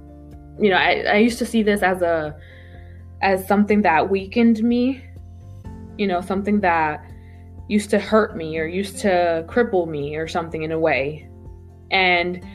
you 0.60 0.70
know, 0.70 0.78
I, 0.78 1.04
I 1.12 1.18
used 1.18 1.40
to 1.40 1.46
see 1.46 1.62
this 1.62 1.84
as 1.84 2.02
a 2.02 2.38
as 3.22 3.46
something 3.46 3.82
that 3.82 4.10
weakened 4.10 4.64
me. 4.64 5.04
You 5.98 6.08
know, 6.08 6.22
something 6.22 6.62
that 6.62 7.04
used 7.68 7.90
to 7.90 8.00
hurt 8.00 8.36
me 8.38 8.58
or 8.58 8.66
used 8.66 9.00
to 9.00 9.46
cripple 9.48 9.88
me 9.88 10.16
or 10.16 10.28
something 10.28 10.64
in 10.64 10.72
a 10.72 10.80
way. 10.80 11.30
And 11.92 12.46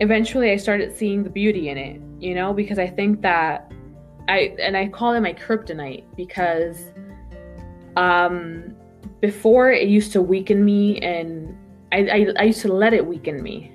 eventually 0.00 0.50
I 0.50 0.56
started 0.56 0.96
seeing 0.96 1.24
the 1.24 1.30
beauty 1.30 1.68
in 1.68 1.78
it, 1.78 2.00
you 2.20 2.34
know, 2.34 2.52
because 2.52 2.78
I 2.78 2.86
think 2.86 3.22
that 3.22 3.70
I 4.28 4.54
and 4.60 4.76
I 4.76 4.88
call 4.88 5.14
it 5.14 5.20
my 5.20 5.32
kryptonite 5.32 6.04
because 6.16 6.92
um, 7.96 8.76
before 9.20 9.70
it 9.72 9.88
used 9.88 10.12
to 10.12 10.22
weaken 10.22 10.64
me 10.64 10.98
and 11.00 11.56
I, 11.92 11.98
I, 11.98 12.26
I 12.38 12.42
used 12.44 12.60
to 12.62 12.72
let 12.72 12.92
it 12.92 13.04
weaken 13.04 13.42
me. 13.42 13.72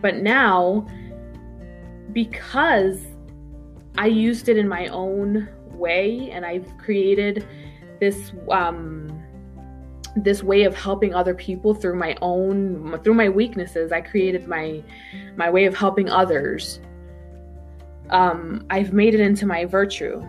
But 0.00 0.16
now, 0.16 0.86
because 2.12 3.00
I 3.98 4.06
used 4.06 4.48
it 4.48 4.56
in 4.56 4.68
my 4.68 4.86
own 4.88 5.48
way 5.70 6.30
and 6.30 6.46
I've 6.46 6.66
created 6.78 7.46
this 8.00 8.32
um, 8.50 9.22
this 10.16 10.42
way 10.42 10.64
of 10.64 10.74
helping 10.74 11.14
other 11.14 11.34
people 11.34 11.74
through 11.74 11.96
my 11.96 12.16
own 12.20 13.00
through 13.02 13.14
my 13.14 13.28
weaknesses 13.30 13.92
i 13.92 14.00
created 14.00 14.46
my 14.46 14.82
my 15.36 15.48
way 15.48 15.64
of 15.64 15.74
helping 15.74 16.10
others 16.10 16.80
um, 18.12 18.64
i've 18.70 18.92
made 18.92 19.14
it 19.14 19.20
into 19.20 19.44
my 19.46 19.64
virtue 19.64 20.22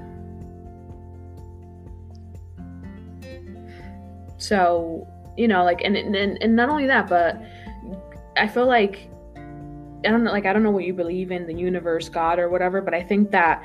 So, 4.43 5.07
you 5.37 5.47
know, 5.47 5.63
like, 5.63 5.81
and, 5.85 5.95
and, 5.95 6.15
and 6.15 6.55
not 6.55 6.67
only 6.67 6.85
that, 6.87 7.07
but 7.07 7.41
I 8.35 8.45
feel 8.45 8.67
like, 8.67 9.09
I 9.37 10.09
don't 10.09 10.25
know, 10.25 10.31
like, 10.33 10.45
I 10.45 10.51
don't 10.51 10.63
know 10.63 10.71
what 10.71 10.83
you 10.83 10.93
believe 10.93 11.31
in, 11.31 11.47
the 11.47 11.53
universe, 11.53 12.09
God, 12.09 12.39
or 12.39 12.49
whatever, 12.49 12.81
but 12.81 12.93
I 12.93 13.01
think 13.01 13.31
that 13.31 13.63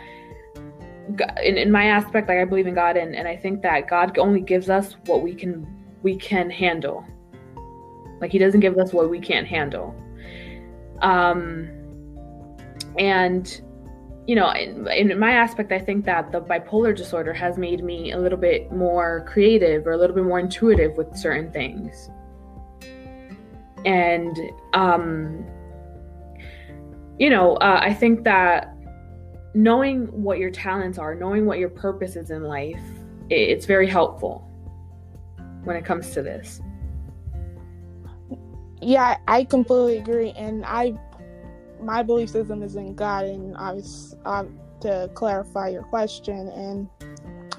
in, 1.43 1.59
in 1.59 1.73
my 1.73 1.87
aspect, 1.87 2.29
like, 2.29 2.39
I 2.39 2.45
believe 2.45 2.69
in 2.69 2.75
God, 2.75 2.97
and, 2.97 3.17
and 3.17 3.27
I 3.27 3.37
think 3.37 3.61
that 3.63 3.89
God 3.89 4.17
only 4.19 4.41
gives 4.41 4.71
us 4.71 4.95
what 5.07 5.21
we 5.21 5.35
can, 5.35 5.67
we 6.05 6.15
can 6.15 6.49
handle. 6.49 7.05
Like, 8.21 8.31
He 8.31 8.39
doesn't 8.39 8.61
give 8.61 8.79
us 8.79 8.93
what 8.93 9.11
we 9.11 9.19
can't 9.19 9.49
handle. 9.49 10.01
Um, 11.03 11.69
and 13.01 13.61
you 14.29 14.35
know, 14.35 14.51
in, 14.51 14.87
in, 14.89 15.19
my 15.19 15.33
aspect, 15.33 15.73
I 15.73 15.79
think 15.79 16.05
that 16.05 16.33
the 16.33 16.41
bipolar 16.43 16.95
disorder 16.95 17.33
has 17.33 17.57
made 17.57 17.83
me 17.83 18.13
a 18.13 18.19
little 18.19 18.37
bit 18.37 18.71
more 18.71 19.25
creative 19.27 19.87
or 19.87 19.93
a 19.93 19.97
little 19.97 20.15
bit 20.15 20.25
more 20.25 20.39
intuitive 20.39 20.99
with 20.99 21.17
certain 21.17 21.51
things. 21.51 22.11
And, 23.87 24.39
um, 24.75 25.47
you 27.19 27.31
know, 27.31 27.57
uh, 27.57 27.81
I 27.83 27.95
think 27.95 28.25
that 28.25 28.77
knowing 29.55 30.05
what 30.23 30.39
your 30.39 30.51
talents 30.51 30.99
are, 30.99 31.15
knowing 31.15 31.47
what 31.47 31.59
your 31.59 31.71
purpose 31.71 32.15
is 32.15 32.31
in 32.31 32.43
life, 32.43 32.83
it's 33.31 33.65
very 33.65 33.87
helpful 33.87 34.47
when 35.65 35.75
it 35.75 35.87
comes 35.87 36.11
to 36.11 36.23
this. 36.23 36.61
Yeah, 38.83 39.17
I 39.27 39.45
completely 39.45 39.97
agree. 39.97 40.33
And 40.33 40.67
I 40.67 40.99
my 41.81 42.03
belief 42.03 42.31
system 42.31 42.63
is 42.63 42.77
in 42.77 42.95
God, 42.95 43.25
and 43.25 43.53
was 43.53 44.17
uh, 44.25 44.45
to 44.81 45.11
clarify 45.15 45.69
your 45.69 45.83
question, 45.85 46.49
and 46.49 46.89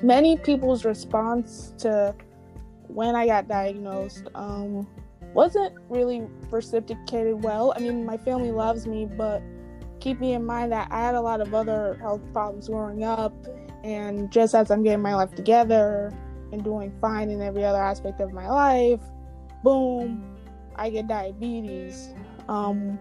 many 0.02 0.38
people's 0.38 0.86
response 0.86 1.74
to 1.80 2.16
when 2.88 3.16
I 3.16 3.28
got 3.28 3.48
diagnosed 3.48 4.28
um, 4.36 4.88
wasn't 5.34 5.76
really 5.90 6.26
reciprocated 6.50 7.44
well. 7.44 7.74
I 7.76 7.80
mean, 7.80 8.06
my 8.06 8.18
family 8.18 8.52
loves 8.52 8.88
me, 8.88 9.06
but 9.06 9.42
keeping 10.00 10.32
in 10.32 10.46
mind 10.46 10.72
that 10.72 10.88
I 10.92 11.02
had 11.02 11.16
a 11.16 11.22
lot 11.22 11.42
of 11.42 11.54
other 11.54 11.98
health 12.02 12.22
problems 12.34 12.68
growing 12.68 13.04
up, 13.04 13.34
and 13.84 14.32
just 14.32 14.56
as 14.56 14.72
I'm 14.72 14.84
getting 14.84 15.02
my 15.02 15.16
life 15.16 15.36
together 15.36 16.14
and 16.52 16.64
doing 16.64 16.92
fine 17.00 17.30
in 17.30 17.42
every 17.42 17.64
other 17.64 17.82
aspect 17.82 18.20
of 18.22 18.34
my 18.34 18.50
life, 18.50 19.02
boom, 19.64 20.36
I 20.76 20.90
get 20.90 21.08
diabetes. 21.08 22.14
Um, 22.48 22.98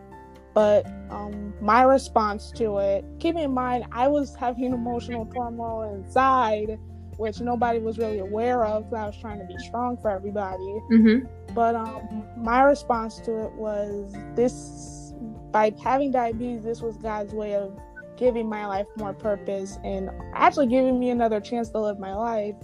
but 0.58 0.86
um, 1.08 1.54
my 1.60 1.82
response 1.82 2.50
to 2.50 2.78
it, 2.78 3.04
keep 3.20 3.36
in 3.36 3.54
mind, 3.54 3.84
I 3.92 4.08
was 4.08 4.34
having 4.34 4.72
emotional 4.72 5.24
turmoil 5.26 5.94
inside, 5.94 6.80
which 7.16 7.40
nobody 7.40 7.78
was 7.78 7.96
really 7.96 8.18
aware 8.18 8.64
of 8.64 8.90
because 8.90 8.98
I 8.98 9.06
was 9.06 9.16
trying 9.20 9.38
to 9.38 9.44
be 9.44 9.56
strong 9.58 9.96
for 9.98 10.10
everybody. 10.10 10.80
Mm-hmm. 10.90 11.54
But 11.54 11.76
um, 11.76 12.24
my 12.36 12.64
response 12.64 13.20
to 13.20 13.44
it 13.44 13.52
was 13.52 14.12
this 14.34 15.14
by 15.52 15.72
having 15.80 16.10
diabetes, 16.10 16.64
this 16.64 16.80
was 16.80 16.96
God's 16.96 17.32
way 17.32 17.54
of 17.54 17.78
giving 18.16 18.48
my 18.48 18.66
life 18.66 18.88
more 18.96 19.12
purpose 19.12 19.78
and 19.84 20.10
actually 20.34 20.66
giving 20.66 20.98
me 20.98 21.10
another 21.10 21.40
chance 21.40 21.68
to 21.70 21.78
live 21.78 22.00
my 22.00 22.16
life 22.16 22.56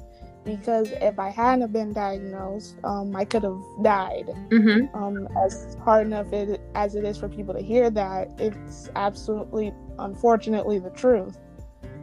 because 0.44 0.90
if 1.00 1.18
I 1.18 1.30
hadn't 1.30 1.72
been 1.72 1.92
diagnosed, 1.92 2.76
um, 2.84 3.14
I 3.16 3.24
could 3.24 3.42
have 3.42 3.60
died. 3.82 4.28
Mm-hmm. 4.50 4.94
Um, 4.94 5.28
as 5.44 5.76
hard 5.82 6.06
enough 6.06 6.32
it, 6.32 6.60
as 6.74 6.94
it 6.94 7.04
is 7.04 7.16
for 7.16 7.28
people 7.28 7.54
to 7.54 7.60
hear 7.60 7.90
that, 7.90 8.28
it's 8.38 8.90
absolutely, 8.94 9.72
unfortunately, 9.98 10.78
the 10.78 10.90
truth. 10.90 11.38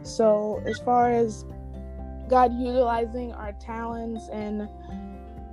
So, 0.02 0.60
as 0.66 0.78
far 0.78 1.12
as 1.12 1.44
God 2.28 2.52
utilizing 2.54 3.32
our 3.32 3.52
talents 3.52 4.28
and 4.32 4.68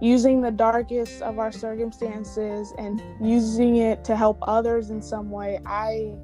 using 0.01 0.41
the 0.41 0.51
darkest 0.51 1.21
of 1.21 1.39
our 1.39 1.51
circumstances 1.51 2.73
and 2.77 3.01
using 3.21 3.77
it 3.77 4.03
to 4.05 4.15
help 4.15 4.39
others 4.41 4.89
in 4.89 5.01
some 5.01 5.29
way, 5.29 5.59
I 5.65 6.15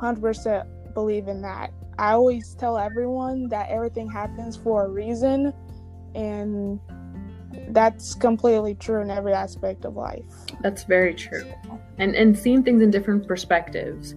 100% 0.00 0.94
believe 0.94 1.28
in 1.28 1.42
that. 1.42 1.72
I 1.98 2.12
always 2.12 2.54
tell 2.54 2.78
everyone 2.78 3.48
that 3.48 3.68
everything 3.70 4.08
happens 4.08 4.56
for 4.56 4.84
a 4.84 4.88
reason 4.88 5.52
and 6.14 6.80
that's 7.68 8.14
completely 8.14 8.74
true 8.74 9.00
in 9.00 9.10
every 9.10 9.32
aspect 9.32 9.84
of 9.84 9.96
life. 9.96 10.24
That's 10.62 10.84
very 10.84 11.14
true. 11.14 11.44
And 11.98 12.14
and 12.14 12.36
seeing 12.36 12.62
things 12.62 12.82
in 12.82 12.90
different 12.90 13.26
perspectives. 13.26 14.14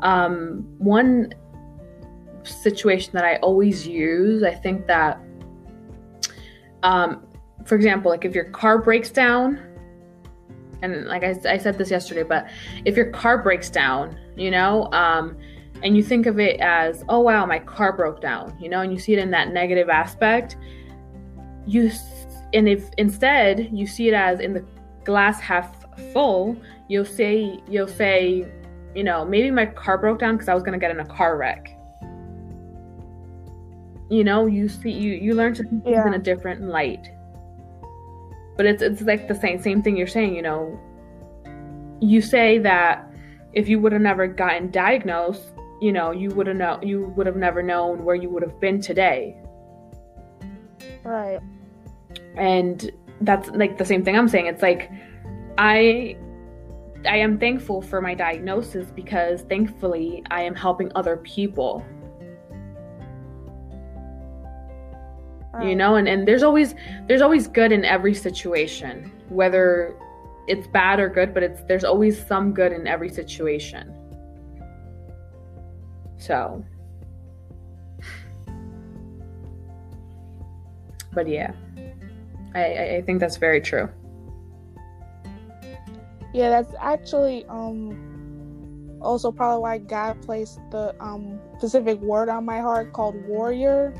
Um, 0.00 0.66
one 0.78 1.32
situation 2.42 3.12
that 3.14 3.24
I 3.24 3.36
always 3.36 3.86
use, 3.86 4.42
I 4.42 4.54
think 4.54 4.86
that 4.86 5.20
um, 6.82 7.26
for 7.64 7.74
example, 7.74 8.10
like 8.10 8.24
if 8.24 8.34
your 8.34 8.44
car 8.44 8.78
breaks 8.78 9.10
down, 9.10 9.60
and 10.82 11.06
like 11.06 11.24
I, 11.24 11.34
I 11.48 11.58
said 11.58 11.78
this 11.78 11.90
yesterday, 11.90 12.22
but 12.22 12.48
if 12.84 12.96
your 12.96 13.10
car 13.10 13.42
breaks 13.42 13.70
down, 13.70 14.18
you 14.36 14.50
know, 14.50 14.90
um, 14.92 15.36
and 15.82 15.96
you 15.96 16.02
think 16.02 16.26
of 16.26 16.38
it 16.38 16.60
as, 16.60 17.04
oh 17.08 17.20
wow, 17.20 17.44
my 17.44 17.58
car 17.58 17.94
broke 17.96 18.20
down, 18.20 18.56
you 18.60 18.68
know, 18.68 18.80
and 18.82 18.92
you 18.92 18.98
see 18.98 19.12
it 19.12 19.18
in 19.18 19.30
that 19.32 19.52
negative 19.52 19.88
aspect, 19.88 20.56
you 21.66 21.90
and 22.54 22.68
if 22.68 22.88
instead 22.96 23.68
you 23.72 23.86
see 23.86 24.08
it 24.08 24.14
as 24.14 24.40
in 24.40 24.52
the 24.54 24.64
glass 25.04 25.40
half 25.40 25.84
full 26.12 26.56
you'll 26.88 27.04
say 27.04 27.60
you'll 27.68 27.88
say 27.88 28.46
you 28.94 29.02
know 29.04 29.24
maybe 29.24 29.50
my 29.50 29.66
car 29.66 29.98
broke 29.98 30.18
down 30.18 30.34
because 30.36 30.48
i 30.48 30.54
was 30.54 30.62
going 30.62 30.72
to 30.72 30.78
get 30.78 30.90
in 30.90 31.00
a 31.00 31.06
car 31.06 31.36
wreck 31.36 31.70
you 34.08 34.22
know 34.22 34.46
you 34.46 34.68
see 34.68 34.90
you 34.90 35.12
you 35.14 35.34
learn 35.34 35.52
to 35.54 35.62
see 35.64 35.68
things 35.68 35.82
Yeah. 35.86 36.06
in 36.06 36.14
a 36.14 36.18
different 36.18 36.62
light 36.62 37.08
but 38.56 38.64
it's 38.66 38.82
it's 38.82 39.02
like 39.02 39.26
the 39.28 39.34
same 39.34 39.60
same 39.60 39.82
thing 39.82 39.96
you're 39.96 40.06
saying 40.06 40.34
you 40.34 40.42
know 40.42 40.78
you 42.00 42.20
say 42.20 42.58
that 42.58 43.10
if 43.52 43.68
you 43.68 43.80
would 43.80 43.92
have 43.92 44.02
never 44.02 44.26
gotten 44.26 44.70
diagnosed 44.70 45.48
you 45.80 45.92
know 45.92 46.10
you 46.12 46.30
would 46.30 46.46
have 46.46 46.56
know 46.56 46.78
you 46.82 47.06
would 47.16 47.26
have 47.26 47.36
never 47.36 47.62
known 47.62 48.04
where 48.04 48.14
you 48.14 48.30
would 48.30 48.42
have 48.42 48.60
been 48.60 48.80
today 48.80 49.36
Right. 51.04 51.38
And 52.36 52.90
that's 53.22 53.48
like 53.50 53.78
the 53.78 53.84
same 53.84 54.04
thing 54.04 54.16
i'm 54.16 54.28
saying. 54.28 54.46
It's 54.46 54.62
like 54.62 54.90
i 55.58 56.16
i 57.06 57.16
am 57.16 57.38
thankful 57.38 57.80
for 57.80 58.00
my 58.00 58.14
diagnosis 58.14 58.90
because 58.90 59.42
thankfully 59.42 60.22
i 60.30 60.42
am 60.42 60.54
helping 60.54 60.92
other 60.94 61.16
people. 61.18 61.84
You 65.62 65.70
oh. 65.70 65.74
know 65.74 65.94
and, 65.96 66.06
and 66.06 66.28
there's 66.28 66.42
always 66.42 66.74
there's 67.08 67.22
always 67.22 67.48
good 67.48 67.72
in 67.72 67.84
every 67.84 68.14
situation 68.14 69.10
whether 69.28 69.96
it's 70.46 70.66
bad 70.68 71.00
or 71.00 71.08
good 71.08 71.32
but 71.32 71.42
it's 71.42 71.62
there's 71.62 71.84
always 71.84 72.24
some 72.26 72.52
good 72.52 72.72
in 72.72 72.86
every 72.86 73.08
situation. 73.08 73.94
So. 76.18 76.64
But 81.12 81.28
yeah 81.28 81.52
i 82.56 82.64
i, 82.64 82.96
I 82.96 83.02
think 83.02 83.20
that's 83.20 83.36
very 83.36 83.60
true 83.60 83.88
Yeah, 86.36 86.50
that's 86.50 86.74
actually 86.78 87.46
um 87.48 88.98
also 89.00 89.32
probably 89.32 89.62
why 89.62 89.78
God 89.78 90.20
placed 90.20 90.60
the 90.70 90.94
um 91.02 91.40
specific 91.56 91.98
word 92.00 92.28
on 92.28 92.44
my 92.44 92.60
heart 92.60 92.92
called 92.92 93.14
warrior. 93.26 93.94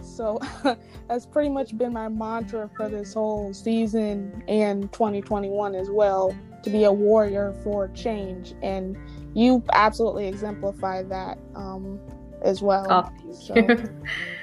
So 0.00 0.38
that's 1.08 1.26
pretty 1.26 1.48
much 1.48 1.76
been 1.76 1.92
my 1.92 2.08
mantra 2.08 2.70
for 2.76 2.88
this 2.88 3.14
whole 3.14 3.52
season 3.52 4.40
and 4.46 4.92
2021 4.92 5.74
as 5.74 5.90
well 5.90 6.32
to 6.62 6.70
be 6.70 6.84
a 6.84 6.92
warrior 6.92 7.54
for 7.64 7.88
change 7.88 8.54
and 8.62 8.96
you 9.34 9.60
absolutely 9.72 10.28
exemplify 10.28 11.02
that 11.02 11.38
um 11.56 11.98
as 12.42 12.62
well. 12.62 12.86
Oh, 12.88 13.32
So, 13.32 13.54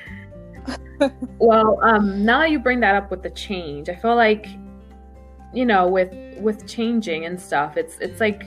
well 1.39 1.80
um 1.84 2.25
now 2.25 2.39
that 2.39 2.51
you 2.51 2.60
bring 2.60 2.80
that 2.80 2.95
up 2.95 3.12
with 3.12 3.23
the 3.23 3.30
change 3.32 3.89
i 3.89 3.95
feel 3.95 4.15
like 4.15 4.47
you 5.53 5.65
know 5.65 5.88
with 5.88 6.13
with 6.39 6.67
changing 6.67 7.25
and 7.25 7.39
stuff 7.39 7.77
it's 7.77 7.97
it's 7.99 8.19
like 8.19 8.43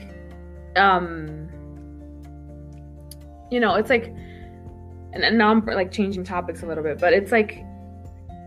um 0.77 1.49
you 3.51 3.61
know 3.61 3.75
it's 3.75 3.91
like 3.91 4.07
and, 5.13 5.25
and 5.25 5.39
now 5.39 5.51
i'm 5.51 5.65
like 5.67 5.91
changing 5.91 6.25
topics 6.25 6.63
a 6.63 6.67
little 6.67 6.85
bit 6.85 6.99
but 6.99 7.13
it's 7.13 7.33
like 7.33 7.65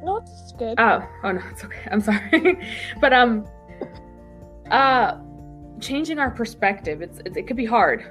no, 0.04 0.18
it's 0.18 0.52
good. 0.58 0.76
oh 0.80 1.08
oh 1.24 1.32
no 1.32 1.42
it's 1.50 1.64
okay 1.64 1.88
i'm 1.92 2.02
sorry 2.02 2.60
but 3.02 3.14
um 3.14 3.46
uh 4.70 5.18
changing 5.80 6.20
our 6.20 6.32
perspective 6.32 7.02
it's 7.02 7.20
it, 7.20 7.36
it 7.38 7.48
could 7.48 7.58
be 7.58 7.66
hard 7.66 8.06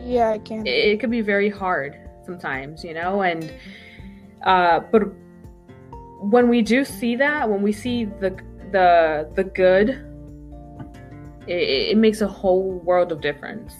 yeah, 0.00 0.30
I 0.30 0.38
can. 0.38 0.66
it, 0.66 0.70
it 0.70 1.00
could 1.00 1.10
be 1.10 1.20
very 1.20 1.48
hard 1.48 2.03
sometimes 2.24 2.84
you 2.84 2.94
know 2.94 3.22
and 3.22 3.52
uh 4.44 4.80
but 4.80 5.02
when 6.20 6.48
we 6.48 6.62
do 6.62 6.84
see 6.84 7.16
that 7.16 7.48
when 7.48 7.62
we 7.62 7.72
see 7.72 8.04
the 8.04 8.30
the 8.72 9.28
the 9.34 9.44
good 9.44 9.90
it, 11.46 11.90
it 11.92 11.98
makes 11.98 12.20
a 12.20 12.26
whole 12.26 12.80
world 12.80 13.12
of 13.12 13.20
difference 13.20 13.74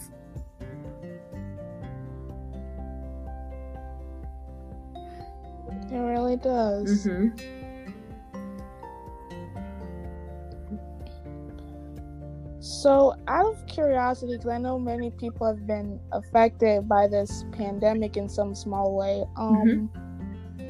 It 5.91 5.99
really 5.99 6.35
does. 6.35 7.05
hmm 7.05 7.29
So, 12.65 13.13
out 13.27 13.45
of 13.45 13.67
curiosity, 13.67 14.37
because 14.37 14.49
I 14.49 14.57
know 14.57 14.79
many 14.79 15.11
people 15.11 15.45
have 15.45 15.67
been 15.67 15.99
affected 16.11 16.89
by 16.89 17.07
this 17.07 17.45
pandemic 17.51 18.17
in 18.17 18.27
some 18.27 18.55
small 18.55 18.95
way, 18.95 19.23
um, 19.37 19.87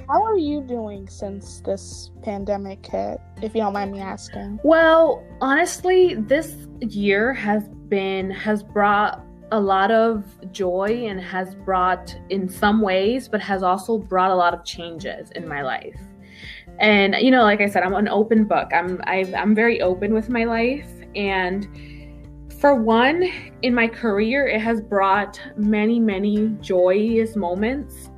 how 0.09 0.21
are 0.21 0.37
you 0.37 0.59
doing 0.59 1.07
since 1.07 1.61
this 1.61 2.11
pandemic 2.21 2.85
hit? 2.85 3.21
If 3.41 3.55
you 3.55 3.61
don't 3.61 3.71
mind 3.71 3.93
me 3.93 4.01
asking. 4.01 4.59
well 4.63 5.23
honestly 5.39 6.15
this 6.15 6.67
year 6.81 7.33
has 7.33 7.69
been 7.87 8.29
has 8.29 8.61
brought 8.61 9.23
a 9.53 9.59
lot 9.59 9.89
of 9.89 10.25
joy 10.51 11.05
and 11.07 11.21
has 11.21 11.55
brought 11.55 12.13
in 12.29 12.49
some 12.49 12.81
ways 12.81 13.29
but 13.29 13.39
has 13.39 13.63
also 13.63 13.97
brought 13.97 14.31
a 14.31 14.35
lot 14.35 14.53
of 14.53 14.65
changes 14.65 15.31
in 15.31 15.47
my 15.47 15.61
life 15.61 15.99
and 16.79 17.15
you 17.19 17.31
know 17.31 17.43
like 17.43 17.61
i 17.61 17.67
said 17.67 17.83
i'm 17.83 17.93
an 17.93 18.07
open 18.07 18.43
book 18.43 18.69
i'm 18.73 18.99
i 19.05 19.31
i'm 19.37 19.53
very 19.53 19.81
open 19.81 20.13
with 20.13 20.29
my 20.29 20.43
life 20.43 20.87
and 21.15 21.67
for 22.59 22.75
one 22.75 23.23
in 23.61 23.73
my 23.73 23.87
career 23.87 24.47
it 24.47 24.61
has 24.61 24.81
brought 24.81 25.39
many 25.57 25.99
many 25.99 26.49
joyous 26.61 27.35
moments. 27.35 28.09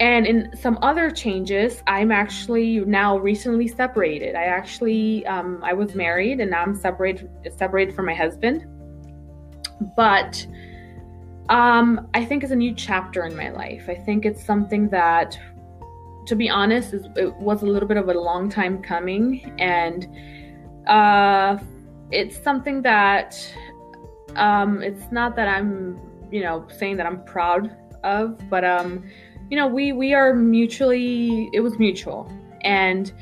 And 0.00 0.26
in 0.26 0.50
some 0.56 0.78
other 0.82 1.10
changes 1.10 1.82
i'm 1.86 2.12
actually 2.12 2.80
now 2.80 3.18
recently 3.18 3.68
separated. 3.68 4.34
I 4.34 4.44
actually 4.44 5.26
um, 5.26 5.60
i 5.62 5.72
was 5.72 5.94
married 5.94 6.40
and 6.40 6.50
now 6.50 6.62
i'm 6.62 6.74
separated 6.74 7.28
separated 7.56 7.94
from 7.94 8.06
my 8.06 8.14
husband. 8.14 8.66
But 9.96 10.46
Um, 11.50 12.08
I 12.12 12.26
think 12.26 12.42
it's 12.42 12.52
a 12.52 12.56
new 12.66 12.74
chapter 12.74 13.24
in 13.24 13.34
my 13.34 13.48
life. 13.48 13.84
I 13.88 13.94
think 13.94 14.26
it's 14.26 14.44
something 14.44 14.90
that, 14.90 15.38
to 16.26 16.36
be 16.36 16.50
honest, 16.50 16.92
it 16.92 17.34
was 17.36 17.62
a 17.62 17.66
little 17.66 17.88
bit 17.88 17.96
of 17.96 18.06
a 18.10 18.12
long 18.12 18.50
time 18.50 18.82
coming, 18.82 19.24
and 19.58 20.06
uh, 20.86 21.56
it's 22.10 22.42
something 22.42 22.82
that 22.82 23.36
um, 24.36 24.82
it's 24.82 25.10
not 25.10 25.36
that 25.36 25.48
I'm, 25.48 25.98
you 26.30 26.42
know, 26.42 26.66
saying 26.68 26.96
that 26.98 27.06
I'm 27.06 27.24
proud 27.24 27.76
of, 28.04 28.38
but 28.48 28.64
um, 28.64 29.04
you 29.50 29.56
know, 29.56 29.66
we 29.66 29.92
we 29.92 30.14
are 30.14 30.34
mutually. 30.34 31.48
It 31.52 31.60
was 31.60 31.78
mutual, 31.78 32.30
and 32.62 33.12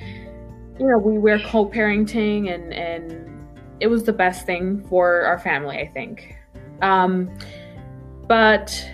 you 0.78 0.86
know, 0.86 0.98
we 0.98 1.18
were 1.18 1.38
co-parenting, 1.38 2.52
and 2.52 2.72
and 2.72 3.46
it 3.80 3.86
was 3.88 4.04
the 4.04 4.12
best 4.12 4.46
thing 4.46 4.84
for 4.88 5.22
our 5.22 5.38
family, 5.38 5.78
I 5.78 5.86
think. 5.86 6.36
Um, 6.82 7.30
but 8.26 8.88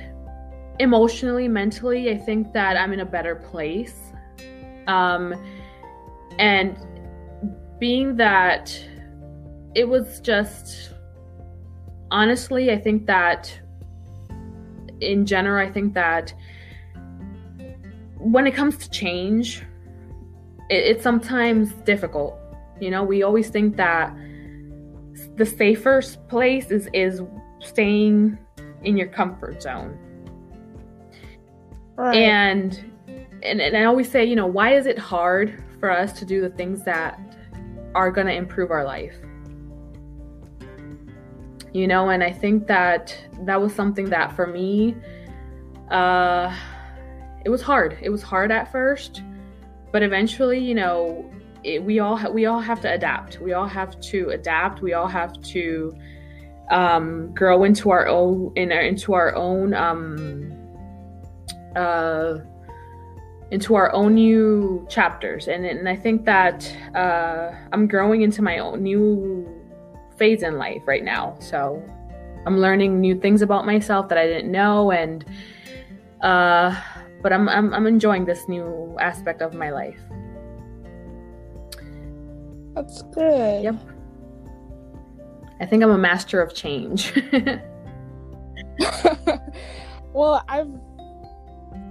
emotionally, 0.78 1.48
mentally, 1.48 2.10
I 2.10 2.18
think 2.18 2.52
that 2.52 2.76
I'm 2.76 2.92
in 2.92 3.00
a 3.00 3.06
better 3.06 3.36
place. 3.36 4.12
Um, 4.86 5.34
and 6.38 6.76
being 7.78 8.16
that 8.16 8.78
it 9.74 9.88
was 9.88 10.20
just 10.20 10.92
honestly, 12.10 12.70
I 12.70 12.78
think 12.78 13.06
that 13.06 13.58
in 15.00 15.26
general, 15.26 15.66
I 15.66 15.70
think 15.72 15.94
that 15.94 16.32
when 18.18 18.46
it 18.46 18.54
comes 18.54 18.76
to 18.78 18.90
change, 18.90 19.62
it, 20.70 20.84
it's 20.84 21.02
sometimes 21.02 21.72
difficult. 21.84 22.38
You 22.80 22.90
know, 22.90 23.02
we 23.02 23.22
always 23.22 23.48
think 23.48 23.76
that 23.76 24.14
the 25.36 25.46
safest 25.46 26.26
place 26.28 26.70
is 26.70 26.88
is 26.92 27.22
staying 27.60 28.38
in 28.84 28.96
your 28.96 29.08
comfort 29.08 29.62
zone. 29.62 29.98
Right. 31.96 32.16
And, 32.16 32.92
and 33.42 33.60
and 33.60 33.76
I 33.76 33.84
always 33.84 34.10
say, 34.10 34.24
you 34.24 34.36
know, 34.36 34.46
why 34.46 34.74
is 34.74 34.86
it 34.86 34.98
hard 34.98 35.62
for 35.80 35.90
us 35.90 36.12
to 36.18 36.24
do 36.24 36.40
the 36.40 36.50
things 36.50 36.84
that 36.84 37.18
are 37.94 38.10
going 38.10 38.26
to 38.26 38.34
improve 38.34 38.70
our 38.70 38.84
life? 38.84 39.14
You 41.72 41.86
know, 41.86 42.10
and 42.10 42.22
I 42.22 42.30
think 42.30 42.66
that 42.66 43.16
that 43.44 43.60
was 43.60 43.74
something 43.74 44.10
that 44.10 44.36
for 44.36 44.46
me 44.46 44.94
uh 45.90 46.54
it 47.44 47.48
was 47.48 47.62
hard. 47.62 47.98
It 48.00 48.10
was 48.10 48.22
hard 48.22 48.52
at 48.52 48.70
first, 48.70 49.22
but 49.90 50.02
eventually, 50.02 50.58
you 50.58 50.74
know, 50.74 51.28
it, 51.64 51.82
we 51.82 51.98
all 51.98 52.16
ha- 52.16 52.30
we 52.30 52.46
all 52.46 52.60
have 52.60 52.80
to 52.82 52.92
adapt. 52.92 53.40
We 53.40 53.52
all 53.52 53.66
have 53.66 54.00
to 54.00 54.30
adapt. 54.30 54.80
We 54.80 54.94
all 54.94 55.08
have 55.08 55.40
to 55.42 55.92
um, 56.70 57.32
grow 57.34 57.64
into 57.64 57.90
our 57.90 58.06
own 58.06 58.52
in 58.56 58.72
our, 58.72 58.80
into 58.80 59.14
our 59.14 59.34
own 59.34 59.74
um, 59.74 60.52
uh, 61.76 62.38
into 63.50 63.74
our 63.74 63.92
own 63.92 64.14
new 64.14 64.86
chapters 64.88 65.48
and 65.48 65.66
and 65.66 65.88
I 65.88 65.96
think 65.96 66.24
that 66.24 66.74
uh, 66.94 67.50
I'm 67.72 67.86
growing 67.86 68.22
into 68.22 68.42
my 68.42 68.58
own 68.58 68.82
new 68.82 69.61
phase 70.22 70.44
in 70.44 70.56
life 70.56 70.82
right 70.86 71.02
now. 71.02 71.34
So 71.40 71.82
I'm 72.46 72.58
learning 72.58 73.00
new 73.00 73.18
things 73.18 73.42
about 73.42 73.66
myself 73.66 74.08
that 74.10 74.18
I 74.18 74.26
didn't 74.28 74.52
know 74.52 74.92
and 74.92 75.24
uh, 76.20 76.80
but 77.22 77.32
I'm, 77.32 77.48
I'm 77.48 77.74
I'm 77.74 77.88
enjoying 77.88 78.24
this 78.24 78.46
new 78.46 78.96
aspect 79.00 79.42
of 79.42 79.52
my 79.52 79.70
life. 79.70 79.98
That's 82.76 83.02
good. 83.10 83.64
Yep. 83.64 83.76
I 85.60 85.66
think 85.66 85.82
I'm 85.82 85.90
a 85.90 85.98
master 85.98 86.40
of 86.40 86.54
change. 86.54 87.12
well, 90.12 90.44
I've 90.48 90.70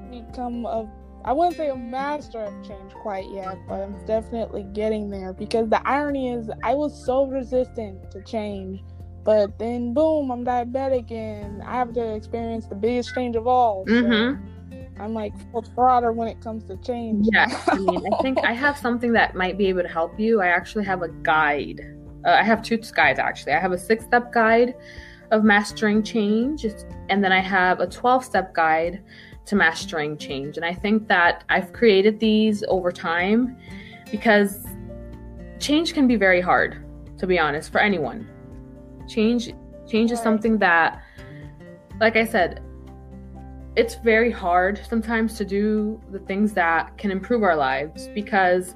become 0.09 0.65
a 0.65 0.87
I 1.23 1.33
wouldn't 1.33 1.57
say 1.57 1.69
a 1.69 1.75
master 1.75 2.39
of 2.39 2.53
change 2.67 2.93
quite 2.93 3.29
yet, 3.31 3.57
but 3.67 3.81
I'm 3.81 4.05
definitely 4.05 4.63
getting 4.73 5.09
there 5.09 5.33
because 5.33 5.69
the 5.69 5.85
irony 5.87 6.31
is 6.31 6.49
I 6.63 6.73
was 6.73 7.05
so 7.05 7.25
resistant 7.25 8.11
to 8.11 8.21
change, 8.23 8.81
but 9.23 9.57
then 9.59 9.93
boom, 9.93 10.31
I'm 10.31 10.45
diabetic 10.45 11.11
and 11.11 11.61
I 11.63 11.73
have 11.73 11.93
to 11.93 12.15
experience 12.15 12.65
the 12.67 12.75
biggest 12.75 13.13
change 13.13 13.35
of 13.35 13.47
all. 13.47 13.85
So 13.87 13.93
mm-hmm. 13.93 15.01
I'm 15.01 15.13
like 15.13 15.33
full 15.51 15.61
throttle 15.61 16.13
when 16.13 16.27
it 16.27 16.41
comes 16.41 16.63
to 16.65 16.77
change. 16.77 17.27
Yeah, 17.31 17.47
I 17.67 17.75
mean, 17.77 18.03
I 18.13 18.21
think 18.21 18.39
I 18.43 18.53
have 18.53 18.77
something 18.77 19.13
that 19.13 19.35
might 19.35 19.57
be 19.57 19.67
able 19.67 19.83
to 19.83 19.87
help 19.87 20.19
you. 20.19 20.41
I 20.41 20.47
actually 20.47 20.85
have 20.85 21.01
a 21.01 21.09
guide 21.09 21.81
uh, 22.25 22.31
I 22.31 22.43
have 22.43 22.61
two 22.61 22.77
guides 22.77 23.19
actually. 23.19 23.53
I 23.53 23.59
have 23.59 23.71
a 23.71 23.77
six 23.77 24.03
step 24.03 24.31
guide 24.31 24.75
of 25.31 25.43
mastering 25.43 26.03
change, 26.03 26.65
and 27.09 27.23
then 27.23 27.31
I 27.31 27.39
have 27.39 27.79
a 27.79 27.87
12 27.87 28.25
step 28.25 28.53
guide 28.53 29.01
to 29.45 29.55
mastering 29.55 30.17
change. 30.17 30.57
And 30.57 30.65
I 30.65 30.73
think 30.73 31.07
that 31.07 31.43
I've 31.49 31.73
created 31.73 32.19
these 32.19 32.63
over 32.67 32.91
time 32.91 33.57
because 34.11 34.65
change 35.59 35.93
can 35.93 36.07
be 36.07 36.15
very 36.15 36.41
hard, 36.41 36.85
to 37.17 37.27
be 37.27 37.39
honest, 37.39 37.71
for 37.71 37.79
anyone. 37.79 38.29
Change 39.07 39.53
change 39.87 40.11
is 40.11 40.19
something 40.21 40.57
that 40.59 41.01
like 41.99 42.15
I 42.15 42.25
said, 42.25 42.63
it's 43.75 43.95
very 43.95 44.31
hard 44.31 44.81
sometimes 44.89 45.37
to 45.37 45.45
do 45.45 46.01
the 46.11 46.19
things 46.19 46.51
that 46.53 46.97
can 46.97 47.11
improve 47.11 47.43
our 47.43 47.55
lives 47.55 48.09
because 48.13 48.75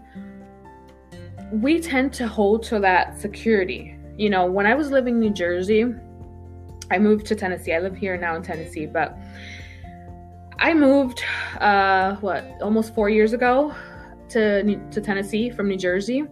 we 1.51 1.81
tend 1.81 2.13
to 2.13 2.27
hold 2.27 2.63
to 2.63 2.79
that 2.79 3.19
security. 3.19 3.97
You 4.17 4.29
know, 4.29 4.45
when 4.45 4.65
I 4.65 4.75
was 4.75 4.91
living 4.91 5.15
in 5.15 5.19
New 5.19 5.33
Jersey, 5.33 5.85
I 6.91 6.99
moved 6.99 7.25
to 7.27 7.35
Tennessee. 7.35 7.73
I 7.73 7.79
live 7.79 7.95
here 7.95 8.15
now 8.15 8.35
in 8.35 8.43
Tennessee, 8.43 8.85
but 8.85 9.17
I 10.59 10.73
moved 10.73 11.23
uh 11.59 12.15
what, 12.15 12.43
almost 12.61 12.93
4 12.95 13.09
years 13.09 13.33
ago 13.33 13.73
to 14.29 14.77
to 14.91 15.01
Tennessee 15.01 15.49
from 15.49 15.67
New 15.67 15.77
Jersey. 15.77 16.23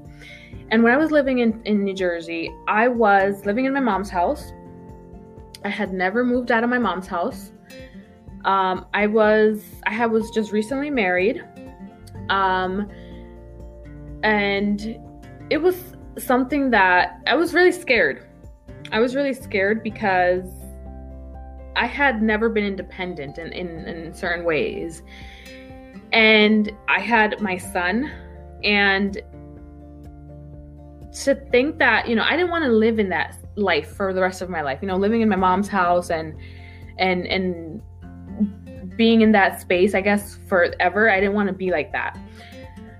And 0.72 0.84
when 0.84 0.94
I 0.94 0.98
was 0.98 1.12
living 1.12 1.40
in 1.40 1.62
in 1.66 1.84
New 1.84 1.94
Jersey, 1.94 2.52
I 2.68 2.88
was 2.88 3.46
living 3.46 3.66
in 3.66 3.74
my 3.74 3.80
mom's 3.80 4.10
house. 4.10 4.52
I 5.66 5.70
had 5.70 5.94
never 5.94 6.24
moved 6.24 6.52
out 6.52 6.64
of 6.64 6.70
my 6.70 6.80
mom's 6.80 7.08
house. 7.08 7.52
Um, 8.46 8.86
I 8.94 9.08
was 9.08 9.64
I 9.86 9.94
had 9.94 10.12
was 10.12 10.30
just 10.32 10.52
recently 10.52 10.90
married. 10.90 11.44
Um, 12.30 12.90
and 14.24 14.98
it 15.50 15.58
was 15.58 15.76
something 16.18 16.70
that 16.72 17.22
I 17.28 17.36
was 17.36 17.54
really 17.54 17.72
scared. 17.72 18.26
I 18.92 19.00
was 19.00 19.16
really 19.16 19.34
scared 19.34 19.84
because 19.84 20.46
I 21.76 21.86
had 21.86 22.22
never 22.22 22.50
been 22.50 22.64
independent 22.64 23.38
in, 23.38 23.52
in, 23.52 23.86
in 23.86 24.14
certain 24.14 24.46
ways. 24.46 25.04
And 26.12 26.72
I 26.88 27.00
had 27.00 27.42
my 27.42 27.58
son, 27.58 28.12
and 28.64 29.22
to 31.24 31.36
think 31.52 31.80
that, 31.80 32.08
you 32.08 32.16
know, 32.16 32.24
I 32.24 32.32
didn't 32.32 32.50
want 32.50 32.64
to 32.66 32.72
live 32.72 33.00
in 33.00 33.10
that 33.10 33.36
life 33.56 33.96
for 33.96 34.14
the 34.14 34.22
rest 34.22 34.42
of 34.42 34.50
my 34.50 34.62
life. 34.62 34.80
You 34.82 34.88
know, 34.88 34.98
living 34.98 35.22
in 35.22 35.30
my 35.30 35.36
mom's 35.36 35.68
house 35.68 36.10
and 36.10 36.36
and 36.98 37.26
and 37.28 37.82
being 38.96 39.22
in 39.22 39.32
that 39.32 39.62
space, 39.62 39.96
I 39.96 40.02
guess 40.02 40.40
forever. 40.48 41.10
I 41.10 41.20
didn't 41.20 41.34
want 41.34 41.48
to 41.48 41.54
be 41.54 41.72
like 41.72 41.92
that. 41.92 42.18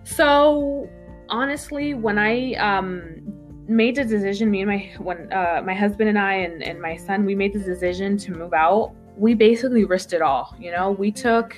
So 0.04 0.90
honestly, 1.30 1.94
when 1.94 2.18
I 2.18 2.54
um, 2.54 3.33
made 3.68 3.96
the 3.96 4.04
decision, 4.04 4.52
me 4.52 4.62
and 4.62 4.70
my 4.70 4.92
when 5.00 5.32
uh, 5.32 5.62
my 5.66 5.74
husband 5.74 6.10
and 6.10 6.20
I 6.20 6.34
and, 6.36 6.64
and 6.64 6.82
my 6.82 6.98
son, 6.98 7.26
we 7.26 7.36
made 7.36 7.54
the 7.54 7.60
decision 7.60 8.18
to 8.18 8.32
move 8.32 8.54
out. 8.54 8.94
We 9.18 9.34
basically 9.34 9.86
risked 9.86 10.14
it 10.14 10.22
all. 10.22 10.56
You 10.60 10.72
know, 10.72 10.92
we 10.92 11.12
took, 11.12 11.56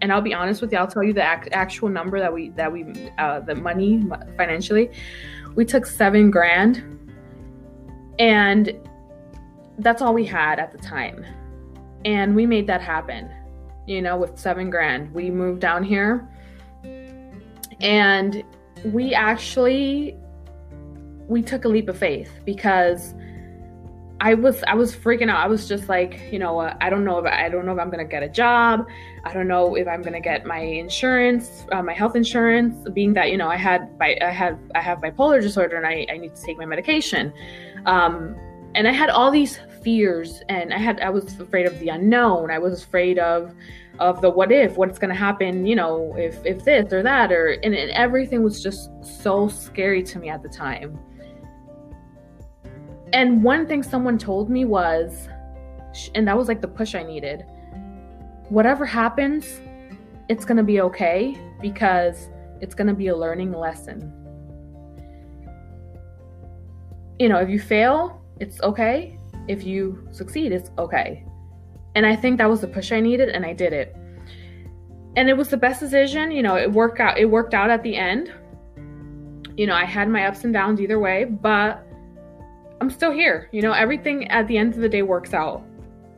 and 0.00 0.12
I'll 0.12 0.20
be 0.20 0.34
honest 0.34 0.60
with 0.60 0.72
you, 0.72 0.78
I'll 0.78 0.86
tell 0.86 1.02
you 1.02 1.12
the 1.12 1.22
ac- 1.22 1.50
actual 1.52 1.88
number 1.88 2.18
that 2.18 2.32
we 2.32 2.50
that 2.50 2.70
we 2.70 3.10
uh, 3.18 3.40
the 3.40 3.54
money 3.54 4.04
financially. 4.36 4.90
We 5.54 5.64
took 5.64 5.86
seven 5.86 6.30
grand, 6.30 6.82
and 8.18 8.72
that's 9.78 10.02
all 10.02 10.12
we 10.12 10.26
had 10.26 10.58
at 10.58 10.72
the 10.72 10.78
time, 10.78 11.24
and 12.04 12.36
we 12.36 12.44
made 12.46 12.66
that 12.66 12.82
happen. 12.82 13.30
You 13.86 14.02
know, 14.02 14.16
with 14.16 14.38
seven 14.38 14.68
grand, 14.68 15.14
we 15.14 15.30
moved 15.30 15.60
down 15.60 15.84
here, 15.84 16.28
and 17.80 18.42
we 18.84 19.14
actually 19.14 20.18
we 21.28 21.42
took 21.42 21.64
a 21.64 21.68
leap 21.68 21.88
of 21.88 21.98
faith 21.98 22.30
because 22.44 23.14
I 24.20 24.32
was 24.34 24.62
I 24.66 24.74
was 24.74 24.96
freaking 24.96 25.28
out. 25.28 25.38
I 25.38 25.46
was 25.46 25.68
just 25.68 25.88
like, 25.88 26.32
you 26.32 26.38
know, 26.38 26.58
uh, 26.58 26.74
I 26.80 26.88
don't 26.88 27.04
know 27.04 27.18
if 27.18 27.26
I 27.26 27.48
don't 27.50 27.66
know 27.66 27.72
if 27.72 27.78
I'm 27.78 27.90
gonna 27.90 28.04
get 28.04 28.22
a 28.22 28.28
job. 28.28 28.86
I 29.24 29.34
don't 29.34 29.46
know 29.46 29.74
if 29.74 29.86
I'm 29.86 30.00
gonna 30.00 30.20
get 30.20 30.46
my 30.46 30.60
insurance, 30.60 31.66
uh, 31.72 31.82
my 31.82 31.92
health 31.92 32.16
insurance. 32.16 32.88
Being 32.94 33.12
that 33.14 33.30
you 33.30 33.36
know 33.36 33.48
I 33.48 33.56
had 33.56 33.90
I 34.00 34.30
had 34.30 34.58
I 34.74 34.80
have 34.80 34.98
bipolar 34.98 35.42
disorder 35.42 35.76
and 35.76 35.86
I, 35.86 36.06
I 36.10 36.16
need 36.16 36.34
to 36.34 36.42
take 36.42 36.56
my 36.56 36.64
medication, 36.64 37.32
um, 37.84 38.34
and 38.74 38.88
I 38.88 38.92
had 38.92 39.10
all 39.10 39.30
these 39.30 39.58
fears 39.82 40.42
and 40.48 40.72
I 40.72 40.78
had 40.78 40.98
I 41.00 41.10
was 41.10 41.38
afraid 41.38 41.66
of 41.66 41.78
the 41.78 41.90
unknown. 41.90 42.50
I 42.50 42.58
was 42.58 42.82
afraid 42.82 43.18
of 43.18 43.54
of 43.98 44.22
the 44.22 44.30
what 44.30 44.50
if 44.50 44.76
what's 44.76 44.98
to 44.98 45.14
happen 45.14 45.64
you 45.64 45.74
know 45.74 46.14
if 46.18 46.44
if 46.44 46.64
this 46.64 46.92
or 46.92 47.02
that 47.02 47.32
or 47.32 47.52
and, 47.62 47.74
and 47.74 47.90
everything 47.92 48.42
was 48.42 48.62
just 48.62 48.90
so 49.02 49.48
scary 49.48 50.02
to 50.02 50.18
me 50.18 50.28
at 50.28 50.42
the 50.42 50.48
time 50.50 50.98
and 53.12 53.42
one 53.42 53.66
thing 53.66 53.82
someone 53.82 54.18
told 54.18 54.50
me 54.50 54.64
was 54.64 55.28
and 56.14 56.26
that 56.28 56.36
was 56.36 56.48
like 56.48 56.60
the 56.60 56.68
push 56.68 56.94
I 56.94 57.02
needed. 57.02 57.44
Whatever 58.48 58.84
happens, 58.84 59.60
it's 60.28 60.44
going 60.44 60.56
to 60.56 60.62
be 60.62 60.80
okay 60.82 61.36
because 61.60 62.28
it's 62.60 62.74
going 62.74 62.86
to 62.88 62.94
be 62.94 63.08
a 63.08 63.16
learning 63.16 63.52
lesson. 63.52 64.12
You 67.18 67.28
know, 67.28 67.38
if 67.38 67.48
you 67.48 67.58
fail, 67.58 68.22
it's 68.40 68.60
okay. 68.60 69.18
If 69.48 69.64
you 69.64 70.06
succeed, 70.10 70.52
it's 70.52 70.70
okay. 70.78 71.24
And 71.94 72.04
I 72.04 72.14
think 72.14 72.38
that 72.38 72.50
was 72.50 72.60
the 72.60 72.68
push 72.68 72.92
I 72.92 73.00
needed 73.00 73.30
and 73.30 73.44
I 73.44 73.52
did 73.52 73.72
it. 73.72 73.96
And 75.16 75.30
it 75.30 75.36
was 75.36 75.48
the 75.48 75.56
best 75.56 75.80
decision, 75.80 76.30
you 76.30 76.42
know, 76.42 76.56
it 76.56 76.70
worked 76.70 77.00
out 77.00 77.16
it 77.16 77.24
worked 77.24 77.54
out 77.54 77.70
at 77.70 77.82
the 77.82 77.96
end. 77.96 78.30
You 79.56 79.66
know, 79.66 79.74
I 79.74 79.86
had 79.86 80.10
my 80.10 80.26
ups 80.26 80.44
and 80.44 80.52
downs 80.52 80.78
either 80.78 80.98
way, 80.98 81.24
but 81.24 81.85
I'm 82.80 82.90
still 82.90 83.12
here. 83.12 83.48
You 83.52 83.62
know, 83.62 83.72
everything 83.72 84.28
at 84.28 84.46
the 84.48 84.58
end 84.58 84.74
of 84.74 84.80
the 84.80 84.88
day 84.88 85.02
works 85.02 85.34
out. 85.34 85.64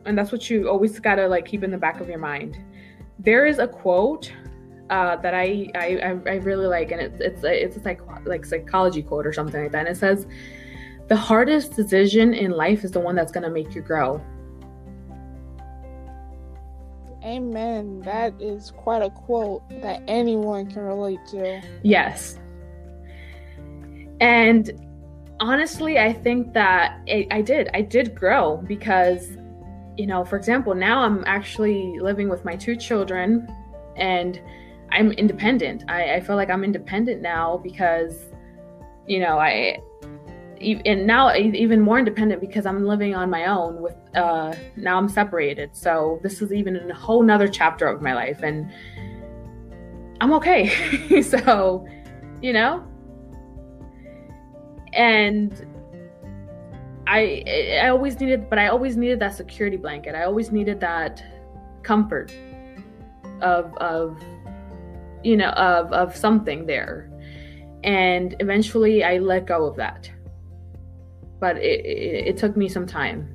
And 0.05 0.17
that's 0.17 0.31
what 0.31 0.49
you 0.49 0.69
always 0.69 0.99
got 0.99 1.15
to 1.15 1.27
like 1.27 1.45
keep 1.45 1.63
in 1.63 1.71
the 1.71 1.77
back 1.77 1.99
of 2.01 2.09
your 2.09 2.19
mind. 2.19 2.57
There 3.19 3.45
is 3.45 3.59
a 3.59 3.67
quote 3.67 4.31
uh, 4.89 5.17
that 5.17 5.35
I, 5.35 5.69
I 5.75 6.17
I 6.25 6.35
really 6.35 6.65
like, 6.65 6.91
and 6.91 7.01
it's 7.01 7.19
it's 7.19 7.43
a, 7.43 7.63
it's 7.63 7.77
a 7.77 7.81
psych, 7.81 8.01
like 8.25 8.43
psychology 8.45 9.03
quote 9.03 9.27
or 9.27 9.33
something 9.33 9.61
like 9.61 9.71
that. 9.71 9.87
And 9.87 9.89
it 9.89 9.97
says, 9.97 10.25
"The 11.07 11.15
hardest 11.15 11.75
decision 11.75 12.33
in 12.33 12.51
life 12.51 12.83
is 12.83 12.91
the 12.91 12.99
one 12.99 13.15
that's 13.15 13.31
going 13.31 13.43
to 13.43 13.51
make 13.51 13.75
you 13.75 13.81
grow." 13.81 14.21
Amen. 17.23 17.99
That 18.01 18.33
is 18.41 18.71
quite 18.71 19.01
a 19.01 19.09
quote 19.09 19.61
that 19.81 20.01
anyone 20.07 20.71
can 20.71 20.81
relate 20.81 21.19
to. 21.31 21.61
Yes. 21.83 22.39
And 24.21 24.71
honestly, 25.39 25.97
I 25.99 26.13
think 26.13 26.53
that 26.53 26.99
it, 27.07 27.27
I 27.31 27.41
did. 27.41 27.69
I 27.73 27.81
did 27.81 28.15
grow 28.15 28.57
because, 28.57 29.37
you 29.97 30.05
know, 30.05 30.23
for 30.25 30.35
example, 30.35 30.75
now 30.75 31.01
I'm 31.01 31.23
actually 31.25 31.99
living 31.99 32.29
with 32.29 32.45
my 32.45 32.55
two 32.55 32.75
children 32.75 33.47
and 33.95 34.41
I'm 34.91 35.11
independent. 35.13 35.83
I, 35.87 36.15
I 36.15 36.19
feel 36.19 36.35
like 36.35 36.49
I'm 36.49 36.63
independent 36.63 37.21
now 37.21 37.57
because, 37.57 38.25
you 39.07 39.19
know, 39.19 39.39
I, 39.39 39.79
and 40.61 41.07
now 41.07 41.33
even 41.35 41.79
more 41.79 41.99
independent 41.99 42.41
because 42.41 42.65
I'm 42.65 42.85
living 42.85 43.15
on 43.15 43.29
my 43.29 43.45
own 43.45 43.81
with, 43.81 43.95
uh, 44.15 44.53
now 44.75 44.97
I'm 44.97 45.07
separated. 45.07 45.75
So 45.75 46.19
this 46.21 46.41
is 46.41 46.51
even 46.51 46.75
a 46.75 46.93
whole 46.93 47.23
nother 47.23 47.47
chapter 47.47 47.87
of 47.87 48.01
my 48.01 48.13
life 48.13 48.41
and 48.43 48.69
I'm 50.19 50.33
okay. 50.33 51.21
so, 51.21 51.87
you 52.41 52.51
know, 52.51 52.85
and 54.93 55.65
I 57.07 57.43
I 57.83 57.87
always 57.87 58.19
needed, 58.19 58.49
but 58.49 58.59
I 58.59 58.67
always 58.67 58.97
needed 58.97 59.19
that 59.19 59.35
security 59.35 59.77
blanket. 59.77 60.15
I 60.15 60.23
always 60.23 60.51
needed 60.51 60.79
that 60.81 61.23
comfort 61.83 62.31
of 63.41 63.75
of 63.77 64.21
you 65.23 65.37
know 65.37 65.49
of 65.49 65.91
of 65.91 66.15
something 66.15 66.65
there, 66.65 67.09
and 67.83 68.35
eventually 68.39 69.03
I 69.03 69.17
let 69.17 69.45
go 69.45 69.65
of 69.65 69.75
that. 69.77 70.09
But 71.39 71.57
it, 71.57 71.85
it, 71.85 72.27
it 72.27 72.37
took 72.37 72.57
me 72.57 72.67
some 72.67 72.85
time. 72.85 73.33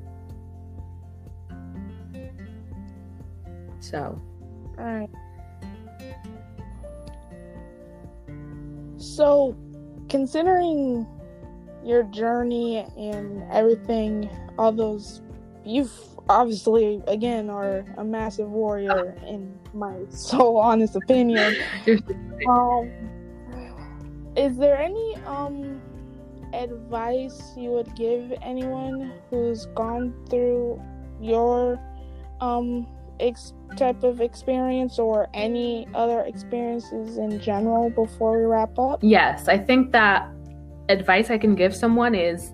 So. 3.81 4.21
All 4.79 4.85
right. 4.85 5.11
So, 8.97 9.57
considering 10.09 11.07
your 11.85 12.03
journey 12.05 12.87
and 12.97 13.43
everything, 13.53 14.31
all 14.59 14.73
those 14.73 15.23
you've 15.65 15.93
obviously 16.29 17.03
again 17.07 17.51
are 17.51 17.85
a 17.99 18.05
massive 18.05 18.49
warrior 18.51 19.17
in 19.27 19.59
my 19.73 19.95
so 20.09 20.57
honest 20.57 20.97
opinion. 20.97 21.57
um, 22.49 22.91
is 24.37 24.57
there 24.57 24.77
any 24.79 25.17
um 25.27 25.81
advice 26.53 27.53
you 27.57 27.71
would 27.71 27.95
give 27.97 28.33
anyone 28.43 29.13
who's 29.29 29.67
gone 29.75 30.15
through 30.31 30.81
your 31.21 31.81
um 32.41 32.87
ex- 33.21 33.53
type 33.77 34.03
of 34.05 34.21
experience 34.21 34.99
or 34.99 35.29
any 35.35 35.89
other 35.95 36.21
experiences 36.21 37.19
in 37.19 37.41
general 37.41 37.91
before 37.91 38.39
we 38.39 38.45
wrap 38.45 38.79
up? 38.79 39.01
Yes, 39.03 39.49
I 39.49 39.59
think 39.59 39.93
that 39.93 40.29
advice 40.89 41.31
I 41.31 41.39
can 41.39 41.55
give 41.55 41.75
someone 41.75 42.15
is 42.15 42.53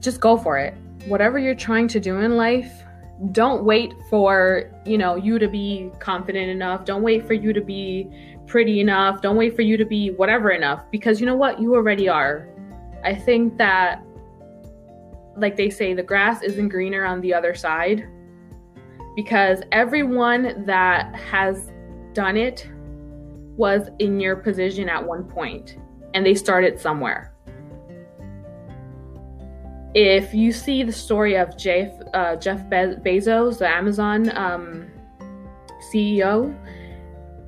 just 0.00 0.20
go 0.20 0.36
for 0.36 0.58
it. 0.58 0.74
Whatever 1.06 1.38
you're 1.38 1.54
trying 1.54 1.88
to 1.88 2.00
do 2.00 2.18
in 2.20 2.36
life, 2.36 2.72
don't 3.30 3.64
wait 3.64 3.94
for, 4.10 4.70
you 4.84 4.98
know, 4.98 5.14
you 5.16 5.38
to 5.38 5.48
be 5.48 5.90
confident 6.00 6.50
enough. 6.50 6.84
Don't 6.84 7.02
wait 7.02 7.26
for 7.26 7.34
you 7.34 7.52
to 7.52 7.60
be 7.60 8.10
pretty 8.46 8.80
enough. 8.80 9.22
Don't 9.22 9.36
wait 9.36 9.54
for 9.54 9.62
you 9.62 9.76
to 9.76 9.84
be 9.84 10.10
whatever 10.10 10.50
enough 10.50 10.82
because 10.90 11.20
you 11.20 11.26
know 11.26 11.36
what? 11.36 11.60
You 11.60 11.74
already 11.74 12.08
are. 12.08 12.48
I 13.04 13.14
think 13.14 13.58
that 13.58 14.02
like 15.36 15.56
they 15.56 15.70
say 15.70 15.94
the 15.94 16.02
grass 16.02 16.42
isn't 16.42 16.68
greener 16.68 17.04
on 17.04 17.20
the 17.20 17.32
other 17.32 17.54
side 17.54 18.06
because 19.16 19.62
everyone 19.72 20.64
that 20.66 21.14
has 21.14 21.70
done 22.12 22.36
it 22.36 22.68
was 23.56 23.88
in 23.98 24.20
your 24.20 24.36
position 24.36 24.88
at 24.88 25.02
one 25.02 25.24
point 25.24 25.78
and 26.14 26.24
they 26.24 26.34
started 26.34 26.80
somewhere. 26.80 27.32
If 29.94 30.32
you 30.32 30.52
see 30.52 30.82
the 30.82 30.92
story 30.92 31.36
of 31.36 31.56
Jeff, 31.58 31.92
uh, 32.14 32.36
Jeff 32.36 32.68
Be- 32.70 32.96
Bezos, 33.04 33.58
the 33.58 33.68
Amazon 33.68 34.34
um, 34.36 34.90
CEO, 35.92 36.56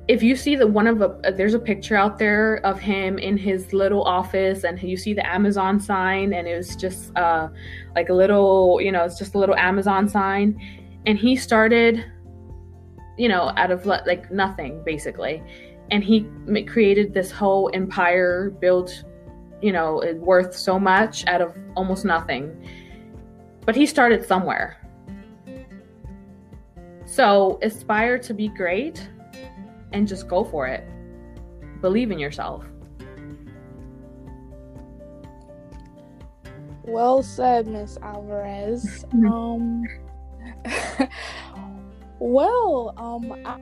if 0.07 0.21
you 0.21 0.35
see 0.35 0.55
that 0.55 0.67
one 0.67 0.85
of 0.85 1.01
a, 1.01 1.05
uh, 1.25 1.31
there's 1.31 1.55
a 1.55 1.59
picture 1.59 1.95
out 1.95 2.19
there 2.19 2.57
of 2.63 2.79
him 2.79 3.17
in 3.17 3.37
his 3.37 3.73
little 3.73 4.03
office 4.03 4.63
and 4.63 4.81
you 4.81 4.97
see 4.97 5.15
the 5.15 5.27
Amazon 5.27 5.79
sign 5.79 6.33
and 6.33 6.47
it 6.47 6.55
was 6.55 6.75
just 6.75 7.15
uh, 7.17 7.47
like 7.95 8.09
a 8.09 8.13
little, 8.13 8.79
you 8.79 8.91
know, 8.91 9.03
it's 9.03 9.17
just 9.17 9.33
a 9.33 9.39
little 9.39 9.55
Amazon 9.55 10.07
sign. 10.07 10.59
And 11.07 11.17
he 11.17 11.35
started, 11.35 12.05
you 13.17 13.27
know, 13.27 13.51
out 13.57 13.71
of 13.71 13.87
like 13.87 14.31
nothing 14.31 14.83
basically 14.85 15.41
and 15.91 16.03
he 16.03 16.27
created 16.65 17.13
this 17.13 17.31
whole 17.31 17.69
empire 17.73 18.49
built 18.59 19.03
you 19.61 19.71
know 19.71 20.01
worth 20.17 20.55
so 20.55 20.79
much 20.79 21.25
out 21.27 21.41
of 21.41 21.55
almost 21.75 22.05
nothing. 22.05 22.67
But 23.65 23.75
he 23.75 23.85
started 23.85 24.25
somewhere. 24.25 24.77
So 27.05 27.59
aspire 27.61 28.19
to 28.19 28.33
be 28.33 28.47
great 28.49 29.09
and 29.91 30.07
just 30.07 30.27
go 30.27 30.43
for 30.43 30.67
it. 30.67 30.87
Believe 31.81 32.11
in 32.11 32.19
yourself. 32.19 32.65
Well 36.83 37.23
said 37.23 37.67
miss 37.67 37.97
alvarez. 38.01 39.05
Um 39.13 39.83
well 42.19 42.93
um 42.97 43.31
I- 43.45 43.59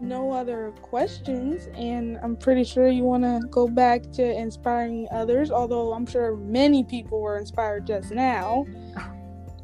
no 0.00 0.32
other 0.32 0.72
questions, 0.82 1.68
and 1.74 2.18
I'm 2.22 2.36
pretty 2.36 2.64
sure 2.64 2.88
you 2.88 3.04
want 3.04 3.22
to 3.24 3.40
go 3.50 3.68
back 3.68 4.10
to 4.12 4.24
inspiring 4.24 5.06
others, 5.10 5.50
although 5.50 5.92
I'm 5.92 6.06
sure 6.06 6.36
many 6.36 6.84
people 6.84 7.20
were 7.20 7.38
inspired 7.38 7.86
just 7.86 8.10
now. 8.10 8.66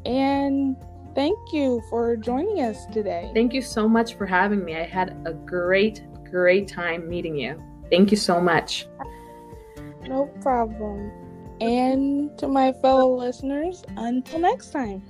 And 0.05 0.77
thank 1.15 1.37
you 1.51 1.81
for 1.89 2.15
joining 2.15 2.61
us 2.61 2.85
today. 2.87 3.31
Thank 3.33 3.53
you 3.53 3.61
so 3.61 3.87
much 3.87 4.15
for 4.15 4.25
having 4.25 4.63
me. 4.63 4.75
I 4.75 4.83
had 4.83 5.17
a 5.25 5.33
great, 5.33 6.03
great 6.29 6.67
time 6.67 7.09
meeting 7.09 7.35
you. 7.35 7.61
Thank 7.89 8.11
you 8.11 8.17
so 8.17 8.39
much. 8.39 8.87
No 10.07 10.27
problem. 10.41 11.11
And 11.59 12.37
to 12.37 12.47
my 12.47 12.71
fellow 12.73 13.17
listeners, 13.17 13.83
until 13.97 14.39
next 14.39 14.69
time. 14.69 15.01